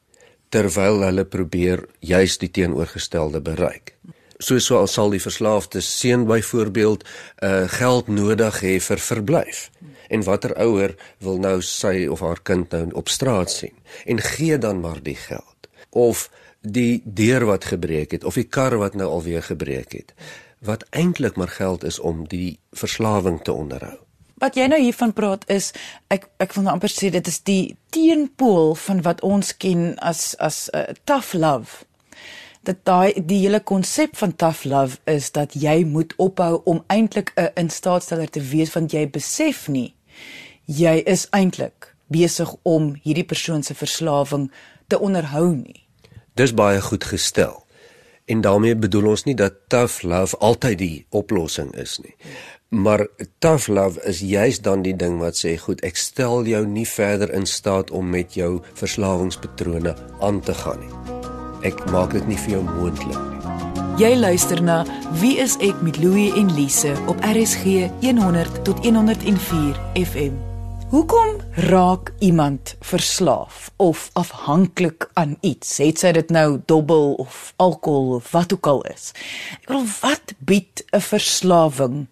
terwyl 0.50 1.04
hulle 1.06 1.26
probeer 1.26 1.86
juis 2.00 2.38
die 2.38 2.52
teenoorgestelde 2.52 3.42
bereik. 3.42 3.96
Soos 4.40 4.70
so 4.70 4.86
sal 4.88 5.12
die 5.12 5.22
verslaafde 5.22 5.82
seun 5.84 6.26
byvoorbeeld 6.30 7.04
uh 7.44 7.68
geld 7.68 8.08
nodig 8.08 8.62
hê 8.64 8.80
vir 8.80 9.00
verblyf. 9.04 9.70
En 10.10 10.24
watter 10.24 10.56
ouer 10.58 10.96
wil 11.20 11.38
nou 11.40 11.62
sy 11.62 12.08
of 12.08 12.24
haar 12.26 12.40
kind 12.44 12.72
nou 12.72 12.90
op 12.94 13.10
straat 13.10 13.52
sien 13.52 13.76
en 14.06 14.22
gee 14.22 14.58
dan 14.58 14.80
maar 14.80 15.04
die 15.04 15.18
geld. 15.20 15.68
Of 15.90 16.30
die 16.62 17.02
deur 17.06 17.46
wat 17.46 17.66
gebreek 17.66 18.12
het 18.12 18.24
of 18.24 18.36
die 18.36 18.48
kar 18.48 18.78
wat 18.78 18.96
nou 18.96 19.08
alweer 19.10 19.44
gebreek 19.44 19.92
het 19.92 20.14
wat 20.60 20.84
eintlik 20.90 21.36
maar 21.36 21.48
geld 21.48 21.84
is 21.84 22.00
om 22.00 22.28
die 22.28 22.60
verslawing 22.72 23.44
te 23.44 23.54
onderhou. 23.54 23.96
Wat 24.40 24.56
jy 24.56 24.70
nou 24.72 24.80
hiervan 24.80 25.14
praat 25.16 25.44
is 25.52 25.72
ek 26.12 26.30
ek 26.40 26.54
wil 26.56 26.66
nou 26.68 26.74
amper 26.76 26.92
sê 26.92 27.12
dit 27.12 27.28
is 27.28 27.40
die 27.48 27.76
teenpool 27.96 28.76
van 28.76 29.02
wat 29.08 29.24
ons 29.24 29.52
ken 29.58 29.96
as 30.00 30.36
as 30.40 30.70
'n 30.72 30.78
uh, 30.80 30.96
tough 31.04 31.34
love. 31.34 31.84
Dat 32.70 32.84
daai 32.86 33.26
die 33.26 33.40
hele 33.42 33.64
konsep 33.66 34.18
van 34.18 34.36
tough 34.36 34.68
love 34.70 35.00
is 35.10 35.32
dat 35.34 35.56
jy 35.58 35.82
moet 35.90 36.14
ophou 36.22 36.62
om 36.70 36.84
eintlik 36.88 37.32
'n 37.36 37.50
instaatsteller 37.56 38.30
te 38.30 38.42
wees 38.42 38.74
want 38.74 38.92
jy 38.92 39.10
besef 39.10 39.68
nie 39.68 39.96
jy 40.70 41.00
is 41.10 41.26
eintlik 41.34 41.90
besig 42.14 42.52
om 42.68 42.94
hierdie 43.04 43.26
persoon 43.26 43.64
se 43.66 43.74
verslawing 43.78 44.50
te 44.88 45.00
onderhou 45.00 45.56
nie. 45.56 45.86
Dis 46.38 46.54
baie 46.54 46.82
goed 46.82 47.04
gestel. 47.04 47.66
En 48.30 48.42
daarmee 48.46 48.76
bedoel 48.78 49.10
ons 49.10 49.26
nie 49.26 49.36
dat 49.36 49.66
tough 49.68 50.04
love 50.06 50.38
altyd 50.38 50.78
die 50.78 51.06
oplossing 51.10 51.74
is 51.74 51.98
nie. 52.04 52.14
Maar 52.70 53.08
tough 53.42 53.68
love 53.68 54.02
is 54.06 54.22
juis 54.22 54.62
dan 54.62 54.86
die 54.86 54.94
ding 54.94 55.18
wat 55.18 55.42
sê 55.42 55.56
goed, 55.58 55.82
ek 55.82 55.98
stel 55.98 56.46
jou 56.46 56.62
nie 56.70 56.86
verder 56.86 57.34
in 57.34 57.50
staat 57.50 57.90
om 57.90 58.10
met 58.10 58.38
jou 58.38 58.60
verslawingspatrone 58.78 59.98
aan 60.22 60.42
te 60.46 60.54
gaan 60.54 60.86
nie. 60.86 61.29
Ek 61.68 61.82
maak 61.92 62.14
dit 62.16 62.28
nie 62.28 62.38
vir 62.40 62.54
jou 62.54 62.62
moontlik 62.64 63.18
nie. 63.20 63.40
Jy 64.00 64.14
luister 64.16 64.62
na 64.64 64.86
Wie 65.20 65.34
is 65.44 65.58
ek 65.60 65.82
met 65.84 65.98
Louie 66.00 66.30
en 66.40 66.48
Lise 66.56 66.94
op 67.12 67.20
RSG 67.20 67.90
100 68.00 68.62
tot 68.64 68.80
104 68.86 69.82
FM. 70.00 70.38
Hoekom 70.90 71.42
raak 71.68 72.14
iemand 72.24 72.78
verslaaf 72.80 73.68
of 73.76 74.08
afhanklik 74.14 75.10
aan 75.20 75.36
iets? 75.44 75.76
Het 75.84 76.00
sy 76.00 76.14
dit 76.16 76.32
nou 76.32 76.62
dobbel 76.66 77.14
of 77.20 77.52
alkohol 77.60 78.16
of 78.22 78.32
wat 78.32 78.56
ook 78.56 78.72
al 78.72 78.82
is? 78.88 79.12
Ek 79.60 79.68
bedoel, 79.68 79.86
wat 80.00 80.34
bied 80.40 80.88
'n 80.96 81.04
verslawing 81.04 82.08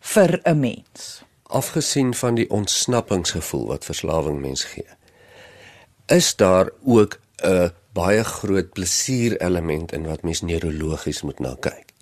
vir 0.00 0.40
'n 0.42 0.58
mens? 0.60 1.22
Afgesien 1.46 2.14
van 2.14 2.34
die 2.34 2.50
ontsnappingsgevoel 2.50 3.66
wat 3.66 3.84
verslawing 3.84 4.40
mens 4.40 4.64
gee, 4.64 4.90
is 6.06 6.36
daar 6.36 6.70
ook 6.82 7.20
'n 7.46 7.70
baie 7.98 8.22
groot 8.24 8.70
plesier 8.76 9.36
element 9.42 9.92
in 9.92 10.06
wat 10.06 10.22
mens 10.22 10.44
neurologies 10.46 11.24
moet 11.26 11.42
na 11.42 11.56
kyk. 11.60 11.92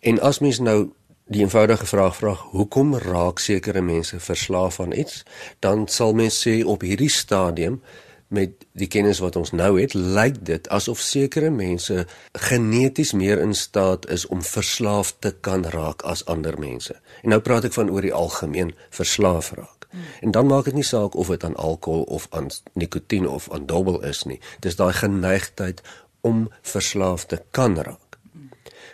En 0.00 0.20
as 0.22 0.38
mens 0.38 0.62
nou 0.62 0.90
die 1.28 1.42
eenvoudige 1.44 1.86
vraag 1.86 2.16
vra 2.16 2.34
hoekom 2.52 2.94
raak 3.02 3.42
sekere 3.42 3.82
mense 3.84 4.20
verslaaf 4.20 4.80
aan 4.80 4.94
iets, 4.96 5.24
dan 5.60 5.88
sal 5.88 6.14
mens 6.16 6.38
sê 6.46 6.60
op 6.64 6.86
hierdie 6.86 7.12
stadium 7.12 7.82
met 8.28 8.64
die 8.76 8.88
kennis 8.92 9.20
wat 9.24 9.36
ons 9.40 9.52
nou 9.56 9.70
het, 9.80 9.94
lyk 9.94 10.40
dit 10.44 10.68
asof 10.72 11.00
sekere 11.00 11.50
mense 11.50 12.04
geneties 12.48 13.14
meer 13.16 13.40
in 13.40 13.54
staat 13.56 14.08
is 14.12 14.26
om 14.26 14.44
verslaaf 14.44 15.14
te 15.18 15.32
kan 15.40 15.64
raak 15.64 16.04
as 16.04 16.24
ander 16.24 16.58
mense. 16.60 16.96
En 17.22 17.32
nou 17.32 17.40
praat 17.40 17.68
ek 17.68 17.76
van 17.76 17.90
oor 17.90 18.04
die 18.04 18.14
algemeen 18.14 18.74
verslaaf 18.90 19.52
raak. 19.56 19.77
Hmm. 19.90 20.00
En 20.20 20.30
dan 20.30 20.46
maak 20.46 20.64
dit 20.64 20.74
nie 20.74 20.86
saak 20.86 21.14
of 21.14 21.28
dit 21.28 21.44
aan 21.44 21.56
alkohol 21.56 22.02
of 22.02 22.26
aan 22.30 22.50
nikotien 22.72 23.28
of 23.28 23.50
aan 23.52 23.66
dobbel 23.66 24.02
is 24.04 24.22
nie. 24.22 24.40
Dis 24.60 24.76
daai 24.76 24.92
geneigtheid 24.92 25.82
om 26.20 26.48
verslaaf 26.62 27.24
te 27.26 27.42
kan 27.50 27.76
raak 27.76 28.08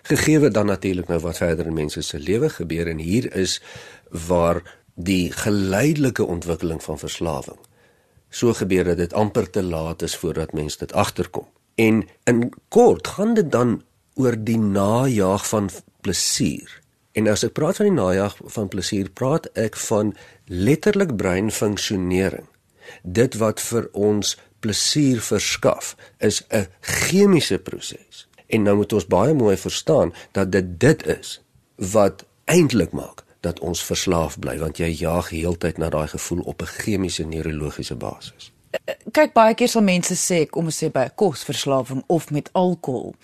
gegeewe 0.04 0.50
dan 0.52 0.66
natuurlik 0.66 1.08
nou 1.08 1.20
wat 1.20 1.36
verder 1.40 1.66
in 1.66 1.72
mense 1.72 2.02
se 2.02 2.18
lewe 2.20 2.48
gebeur 2.52 2.88
en 2.88 2.98
hier 2.98 3.30
is 3.32 3.62
waar 4.26 4.60
die 4.94 5.32
geleidelike 5.32 6.24
ontwikkeling 6.24 6.82
van 6.82 6.98
verslawing 6.98 7.58
so 8.28 8.52
gebeur 8.52 8.84
dat 8.84 8.96
dit 8.96 9.12
amper 9.12 9.50
te 9.50 9.62
laat 9.62 10.02
is 10.02 10.16
voordat 10.16 10.52
mense 10.52 10.78
dit 10.78 10.92
agterkom. 10.92 11.46
En 11.74 12.08
in 12.24 12.52
kort 12.68 13.06
gaan 13.08 13.34
dit 13.34 13.50
dan 13.50 13.82
oor 14.14 14.34
die 14.38 14.58
najag 14.58 15.46
van 15.48 15.70
plesier. 16.00 16.80
En 17.14 17.28
as 17.30 17.44
ek 17.46 17.54
praat 17.54 17.78
van 17.78 17.86
die 17.86 17.94
najag 17.94 18.34
van 18.56 18.68
plesier, 18.68 19.10
praat 19.10 19.46
ek 19.54 19.76
van 19.86 20.14
letterlik 20.50 21.14
breinfunksionering. 21.16 22.48
Dit 23.02 23.38
wat 23.38 23.62
vir 23.62 23.86
ons 23.92 24.34
plesier 24.64 25.20
verskaf, 25.22 25.94
is 26.18 26.42
'n 26.50 26.66
chemiese 26.80 27.58
proses. 27.58 28.26
En 28.46 28.62
nou 28.62 28.76
moet 28.76 28.92
ons 28.92 29.06
baie 29.06 29.34
mooi 29.34 29.56
verstaan 29.56 30.14
dat 30.32 30.52
dit 30.52 30.80
dit 30.80 31.06
is 31.06 31.40
wat 31.76 32.24
eintlik 32.44 32.92
maak 32.92 33.24
dat 33.40 33.60
ons 33.60 33.84
verslaaf 33.84 34.38
bly 34.38 34.58
want 34.58 34.78
jy 34.80 34.88
jaag 34.88 35.28
heeltyd 35.28 35.78
na 35.78 35.88
daai 35.88 36.08
gevoel 36.08 36.40
op 36.40 36.62
'n 36.62 36.66
chemiese 36.66 37.24
neurologiese 37.24 37.94
basis. 37.94 38.52
Kyk 39.14 39.32
baie 39.36 39.54
keer 39.54 39.70
sal 39.70 39.84
mense 39.86 40.16
sê 40.18 40.44
kom 40.50 40.66
ons 40.70 40.78
sê 40.82 40.90
by 40.92 41.06
kosverslawing 41.20 42.02
of 42.10 42.30
met 42.34 42.50
alkohol. 42.58 43.14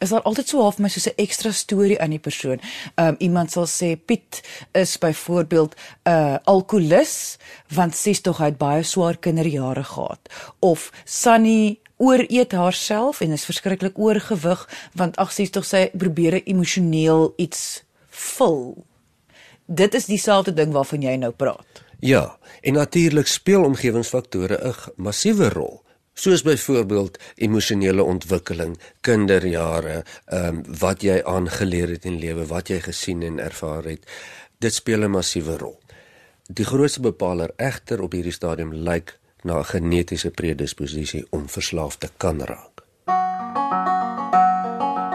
Is 0.00 0.12
daar 0.12 0.24
altyd 0.28 0.48
so 0.48 0.62
half 0.62 0.78
my 0.78 0.88
soos 0.88 1.08
'n 1.08 1.16
ekstra 1.16 1.52
storie 1.52 2.00
aan 2.00 2.10
die 2.10 2.18
persoon. 2.18 2.60
Um 2.96 3.16
iemand 3.18 3.50
sal 3.50 3.66
sê 3.66 3.96
Piet 3.96 4.42
is 4.72 4.98
byvoorbeeld 4.98 5.74
'n 5.74 6.10
uh, 6.10 6.36
alkolikus 6.44 7.38
want 7.68 7.94
sies 7.94 8.20
tog 8.20 8.38
hy 8.38 8.44
het 8.44 8.58
baie 8.58 8.82
swaar 8.82 9.16
kinderjare 9.16 9.84
gehad 9.84 10.20
of 10.60 10.92
Sunny 11.04 11.78
ooreet 11.96 12.52
haarself 12.52 13.20
en 13.20 13.32
is 13.32 13.44
verskriklik 13.44 13.98
oorgewig 13.98 14.68
want 14.92 15.16
ag 15.16 15.32
sies 15.32 15.50
tog 15.50 15.64
sy 15.64 15.90
probeer 15.92 16.42
emosioneel 16.44 17.32
iets 17.36 17.82
vul. 18.08 18.84
Dit 19.66 19.94
is 19.94 20.06
dieselfde 20.06 20.52
ding 20.52 20.72
waarvan 20.72 21.02
jy 21.02 21.16
nou 21.16 21.30
praat. 21.30 21.84
Ja, 22.00 22.38
en 22.60 22.72
natuurlik 22.72 23.26
speel 23.26 23.64
omgewingsfaktore 23.64 24.56
'n 24.68 24.74
massiewe 24.96 25.48
rol 25.48 25.82
soos 26.20 26.42
byvoorbeeld 26.42 27.18
emosionele 27.34 28.02
ontwikkeling, 28.02 28.78
kinderjare, 29.00 30.04
ehm 30.26 30.46
um, 30.46 30.62
wat 30.78 31.02
jy 31.02 31.22
aangeleer 31.24 31.88
het 31.88 32.04
in 32.04 32.18
lewe, 32.18 32.46
wat 32.46 32.68
jy 32.68 32.80
gesien 32.80 33.22
en 33.22 33.38
ervaar 33.38 33.84
het. 33.84 34.06
Dit 34.58 34.74
speel 34.74 35.04
'n 35.04 35.10
massiewe 35.10 35.56
rol. 35.56 35.78
Die 36.48 36.64
grootste 36.64 37.00
bepaler 37.00 37.50
egter 37.56 38.02
op 38.02 38.12
hierdie 38.12 38.32
stadium 38.32 38.74
lyk 38.74 39.18
na 39.42 39.58
'n 39.58 39.64
genetiese 39.64 40.30
predisposisie 40.30 41.26
om 41.30 41.48
verslaaf 41.48 41.96
te 41.96 42.08
kan 42.16 42.40
raak. 42.40 42.84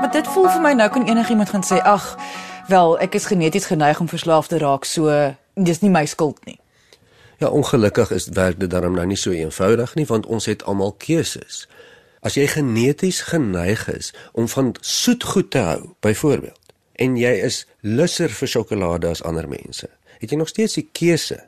Maar 0.01 0.11
dit 0.11 0.27
voel 0.27 0.49
vir 0.49 0.61
my 0.61 0.73
nou 0.73 0.89
kan 0.89 1.07
enigiemand 1.07 1.49
gaan 1.49 1.63
sê, 1.63 1.81
"Ag, 1.83 2.17
wel, 2.67 2.99
ek 2.99 3.15
is 3.15 3.25
geneties 3.25 3.65
geneig 3.65 3.99
om 3.99 4.09
verslaaf 4.09 4.47
te 4.47 4.57
raak, 4.57 4.85
so 4.85 5.35
dis 5.53 5.79
nie 5.79 5.91
my 5.91 6.05
skuld 6.05 6.45
nie." 6.45 6.59
Ja, 7.37 7.49
ongelukkig 7.49 8.11
is 8.11 8.27
werk 8.27 8.59
dit 8.59 8.69
daarom 8.69 8.93
nou 8.95 9.05
nie 9.05 9.19
so 9.19 9.31
eenvoudig 9.31 9.95
nie, 9.95 10.05
want 10.05 10.25
ons 10.25 10.45
het 10.45 10.63
almal 10.63 10.95
keuses. 10.97 11.65
As 12.25 12.37
jy 12.39 12.47
geneties 12.47 13.21
geneig 13.29 13.87
is 13.91 14.13
om 14.31 14.47
van 14.47 14.75
soet 14.79 15.23
goed 15.23 15.51
te 15.51 15.57
hou, 15.57 15.89
byvoorbeeld, 15.99 16.59
en 16.95 17.17
jy 17.19 17.33
is 17.43 17.65
lusser 17.81 18.31
vir 18.31 18.47
sjokolade 18.47 19.11
as 19.11 19.23
ander 19.23 19.49
mense, 19.51 19.89
het 20.19 20.31
jy 20.31 20.39
nog 20.39 20.49
steeds 20.49 20.79
die 20.79 20.87
keuse 20.95 21.41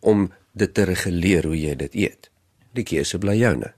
om 0.00 0.32
dit 0.58 0.74
te 0.74 0.84
reguleer 0.84 1.46
hoe 1.46 1.56
jy 1.56 1.76
dit 1.86 1.94
eet. 1.94 2.28
Die 2.74 2.84
keuse 2.84 3.18
bly 3.22 3.38
joune. 3.38 3.72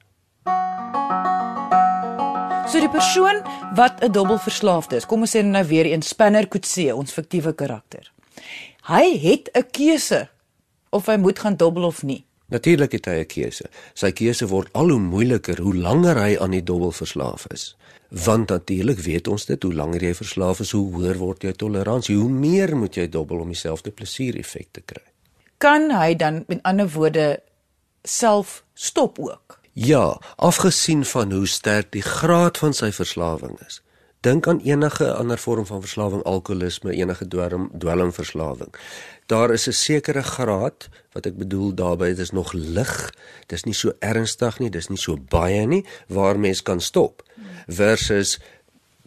So 2.65 2.81
die 2.81 2.91
persoon 2.91 3.43
wat 3.77 4.01
'n 4.03 4.13
dobbelverslaafde 4.13 4.97
is, 4.97 5.07
kom 5.07 5.21
ons 5.21 5.37
sê 5.37 5.45
nou 5.45 5.65
weer 5.65 5.87
een 5.87 6.03
Spanner 6.03 6.49
Kutse, 6.49 6.95
ons 6.95 7.13
fiktiewe 7.13 7.53
karakter. 7.53 8.13
Hy 8.89 9.19
het 9.21 9.51
'n 9.53 9.71
keuse 9.71 10.29
of 10.95 11.11
hy 11.11 11.17
moet 11.21 11.43
gaan 11.43 11.57
dobbel 11.61 11.89
of 11.91 12.03
nie. 12.03 12.23
Natuurlik 12.55 12.93
het 12.93 13.07
hy 13.11 13.19
'n 13.23 13.27
keuse. 13.27 13.67
Sy 13.95 14.13
keuse 14.13 14.47
word 14.47 14.69
al 14.73 14.91
hoe 14.91 15.01
moeiliker 15.01 15.59
hoe 15.61 15.75
langer 15.75 16.17
hy 16.17 16.37
aan 16.39 16.51
die 16.51 16.63
dobbel 16.63 16.93
verslaaf 16.93 17.47
is. 17.51 17.77
Want 18.09 18.49
natuurlik 18.49 18.99
weet 18.99 19.29
ons 19.29 19.47
dit, 19.47 19.63
hoe 19.63 19.75
langer 19.75 20.03
jy 20.03 20.15
verslaaf 20.15 20.61
is, 20.61 20.71
hoe 20.71 20.93
hoër 20.95 21.19
word 21.19 21.43
jou 21.43 21.53
toleransie, 21.53 22.17
hoe 22.17 22.31
meer 22.31 22.77
moet 22.77 22.95
jy 22.95 23.09
dobbel 23.09 23.41
om 23.41 23.49
dieselfde 23.49 23.91
plesiereffek 23.91 24.69
te 24.71 24.81
kry 24.81 25.03
kan 25.65 25.89
hy 25.97 26.15
dan 26.17 26.45
met 26.47 26.63
ander 26.63 26.89
woorde 26.93 27.41
self 28.03 28.65
stop 28.75 29.19
ook. 29.19 29.61
Ja, 29.73 30.21
afgesien 30.37 31.05
van 31.05 31.33
hoe 31.33 31.47
sterk 31.47 31.93
die 31.93 32.03
graad 32.03 32.59
van 32.59 32.77
sy 32.77 32.93
verslawing 32.93 33.57
is. 33.67 33.81
Dink 34.25 34.47
aan 34.49 34.61
enige 34.65 35.13
ander 35.13 35.39
vorm 35.39 35.67
van 35.67 35.81
verslawing, 35.81 36.23
alkoholisme, 36.23 36.93
enige 36.97 37.27
dwelm 37.29 37.69
dwelmverslawing. 37.79 38.71
Daar 39.27 39.51
is 39.53 39.67
'n 39.69 39.73
sekere 39.73 40.23
graad 40.23 40.89
wat 41.13 41.27
ek 41.27 41.37
bedoel 41.37 41.75
daarbey 41.75 42.09
dit 42.09 42.19
is 42.19 42.31
nog 42.31 42.53
lig. 42.53 43.13
Dis 43.47 43.65
nie 43.65 43.75
so 43.75 43.93
ernstig 43.99 44.59
nie, 44.59 44.71
dis 44.71 44.89
nie 44.89 44.99
so 44.99 45.17
baie 45.29 45.67
nie 45.67 45.85
waar 46.09 46.39
mens 46.39 46.63
kan 46.63 46.81
stop 46.81 47.23
versus 47.67 48.41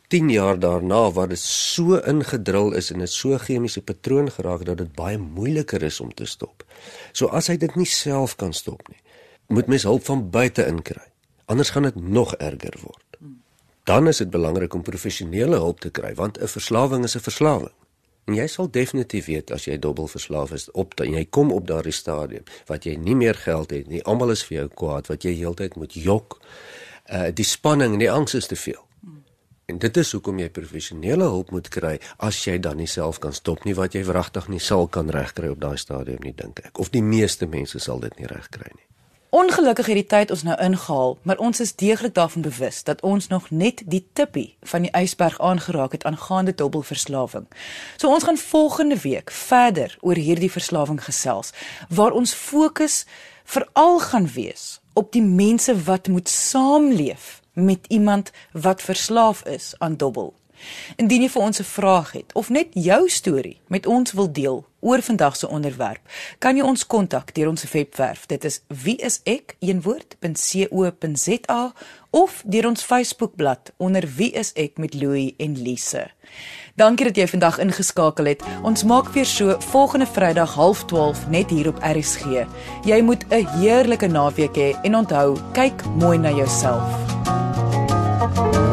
10 0.07 0.29
jaar 0.29 0.59
daarna 0.59 1.11
waar 1.11 1.27
dit 1.27 1.39
so 1.39 1.95
ingedrul 1.95 2.73
is 2.73 2.91
en 2.91 2.99
dit 2.99 3.11
so 3.11 3.37
chemiese 3.37 3.81
patroon 3.81 4.31
geraak 4.31 4.65
dat 4.65 4.77
dit 4.77 4.93
baie 4.93 5.17
moeiliker 5.17 5.83
is 5.83 5.99
om 5.99 6.13
te 6.13 6.25
stop. 6.25 6.63
So 7.11 7.27
as 7.27 7.47
hy 7.47 7.57
dit 7.57 7.75
nie 7.75 7.85
self 7.85 8.35
kan 8.35 8.53
stop 8.53 8.87
nie, 8.87 9.01
moet 9.47 9.67
mens 9.67 9.83
hulp 9.83 10.05
van 10.05 10.29
buite 10.29 10.65
inkry. 10.65 11.07
Anders 11.45 11.69
gaan 11.69 11.83
dit 11.83 11.95
nog 11.95 12.35
erger 12.35 12.77
word. 12.81 13.06
Dan 13.87 14.07
is 14.07 14.17
dit 14.17 14.29
belangrik 14.29 14.73
om 14.73 14.81
professionele 14.81 15.55
hulp 15.55 15.79
te 15.79 15.89
kry 15.89 16.13
want 16.15 16.37
'n 16.39 16.47
verslawing 16.47 17.03
is 17.03 17.15
'n 17.15 17.19
verslawing. 17.19 17.75
En 18.25 18.33
jy 18.35 18.47
sal 18.47 18.71
definitief 18.71 19.25
weet 19.25 19.51
as 19.51 19.65
jy 19.65 19.79
dubbel 19.79 20.07
verslaaf 20.07 20.51
is 20.51 20.71
op 20.71 20.95
dat 20.95 21.07
jy 21.07 21.25
kom 21.29 21.51
op 21.51 21.67
daardie 21.67 21.93
stadium 21.93 22.43
wat 22.65 22.83
jy 22.83 22.95
nie 22.95 23.15
meer 23.15 23.35
geld 23.35 23.69
het 23.69 23.87
nie. 23.87 24.03
Almal 24.03 24.29
is 24.29 24.43
vir 24.43 24.57
jou 24.57 24.67
kwaad 24.67 25.07
wat 25.07 25.23
jy 25.23 25.33
heeltyd 25.33 25.75
moet 25.75 25.93
jok. 25.93 26.39
Uh 27.11 27.29
die 27.33 27.45
spanning 27.45 27.93
en 27.93 27.99
die 27.99 28.11
angs 28.11 28.33
is 28.33 28.47
te 28.47 28.55
veel. 28.55 28.83
En 29.65 29.77
dit 29.77 29.97
is 29.97 30.11
hoekom 30.11 30.39
jy 30.39 30.49
professionele 30.49 31.23
hulp 31.23 31.51
moet 31.51 31.69
kry 31.69 31.99
as 32.17 32.43
jy 32.45 32.59
dan 32.59 32.77
nie 32.77 32.87
self 32.87 33.19
kan 33.19 33.33
stop 33.33 33.63
nie 33.63 33.75
wat 33.75 33.93
jy 33.93 34.03
wragtig 34.03 34.47
nie 34.47 34.59
sal 34.59 34.87
kan 34.87 35.09
regkry 35.09 35.47
op 35.47 35.59
daai 35.59 35.77
stadium 35.77 36.19
nie 36.23 36.35
dink 36.35 36.59
ek 36.59 36.79
of 36.79 36.89
die 36.89 37.03
meeste 37.03 37.45
mense 37.45 37.79
sal 37.79 37.99
dit 37.99 38.19
nie 38.19 38.27
regkry 38.27 38.71
nie. 38.75 38.86
Ongelukkig 39.29 39.85
het 39.85 39.95
die 39.95 40.05
tyd 40.05 40.31
ons 40.31 40.43
nou 40.43 40.55
ingehaal, 40.61 41.17
maar 41.21 41.37
ons 41.37 41.59
is 41.59 41.75
deeglik 41.75 42.13
daarvan 42.13 42.41
bewus 42.41 42.83
dat 42.83 43.01
ons 43.01 43.27
nog 43.27 43.49
net 43.49 43.81
die 43.85 44.07
tippie 44.13 44.55
van 44.61 44.81
die 44.81 44.91
ysberg 44.95 45.39
aangeraak 45.39 45.91
het 45.91 46.03
aangaande 46.03 46.55
dubbelverslawing. 46.55 47.47
So 47.97 48.07
ons 48.07 48.23
gaan 48.23 48.37
volgende 48.37 48.95
week 48.95 49.31
verder 49.31 49.97
oor 49.99 50.15
hierdie 50.15 50.51
verslawing 50.51 51.03
gesels 51.03 51.51
waar 51.89 52.11
ons 52.11 52.33
fokus 52.33 53.05
veral 53.43 53.99
gaan 53.99 54.31
wees 54.31 54.79
op 54.93 55.11
die 55.11 55.23
mense 55.23 55.75
wat 55.83 56.07
moet 56.07 56.29
saamleef 56.29 57.41
met 57.53 57.85
iemand 57.87 58.31
wat 58.51 58.81
verslaaf 58.81 59.43
is 59.43 59.73
aan 59.77 59.97
dobbel. 59.97 60.33
Indien 60.95 61.21
jy 61.21 61.29
vir 61.29 61.41
ons 61.41 61.59
'n 61.59 61.63
vraag 61.63 62.11
het 62.11 62.33
of 62.33 62.49
net 62.49 62.67
jou 62.71 63.09
storie 63.09 63.59
met 63.67 63.85
ons 63.85 64.11
wil 64.11 64.31
deel 64.31 64.65
oor 64.79 65.01
vandag 65.01 65.35
se 65.35 65.47
onderwerp, 65.49 66.01
kan 66.39 66.55
jy 66.55 66.63
ons 66.63 66.87
kontak 66.87 67.33
deur 67.35 67.47
ons 67.47 67.71
webwerf. 67.71 68.25
Dit 68.25 68.43
is 68.43 68.61
wieisek.co.za 68.67 69.23
of 72.09 72.43
deur 72.45 72.67
ons 72.67 72.83
Facebookblad 72.83 73.71
onder 73.77 74.07
wieisek 74.15 74.77
met 74.77 74.93
Louie 74.93 75.33
en 75.37 75.61
Lise. 75.61 76.11
Dankie 76.75 77.05
dat 77.05 77.15
jy 77.15 77.27
vandag 77.27 77.57
ingeskakel 77.59 78.25
het. 78.25 78.43
Ons 78.63 78.83
maak 78.83 79.09
weer 79.13 79.25
so 79.25 79.55
volgende 79.59 80.05
Vrydag 80.05 80.55
12:30 80.55 81.29
net 81.29 81.49
hier 81.49 81.67
op 81.67 81.79
RSG. 81.81 82.25
Jy 82.85 83.01
moet 83.01 83.25
'n 83.29 83.47
heerlike 83.59 84.07
naweek 84.07 84.55
hê 84.55 84.81
en 84.83 84.95
onthou, 84.95 85.37
kyk 85.53 85.85
mooi 85.85 86.17
na 86.17 86.29
jouself. 86.29 87.07
Thank 88.37 88.55
you 88.55 88.66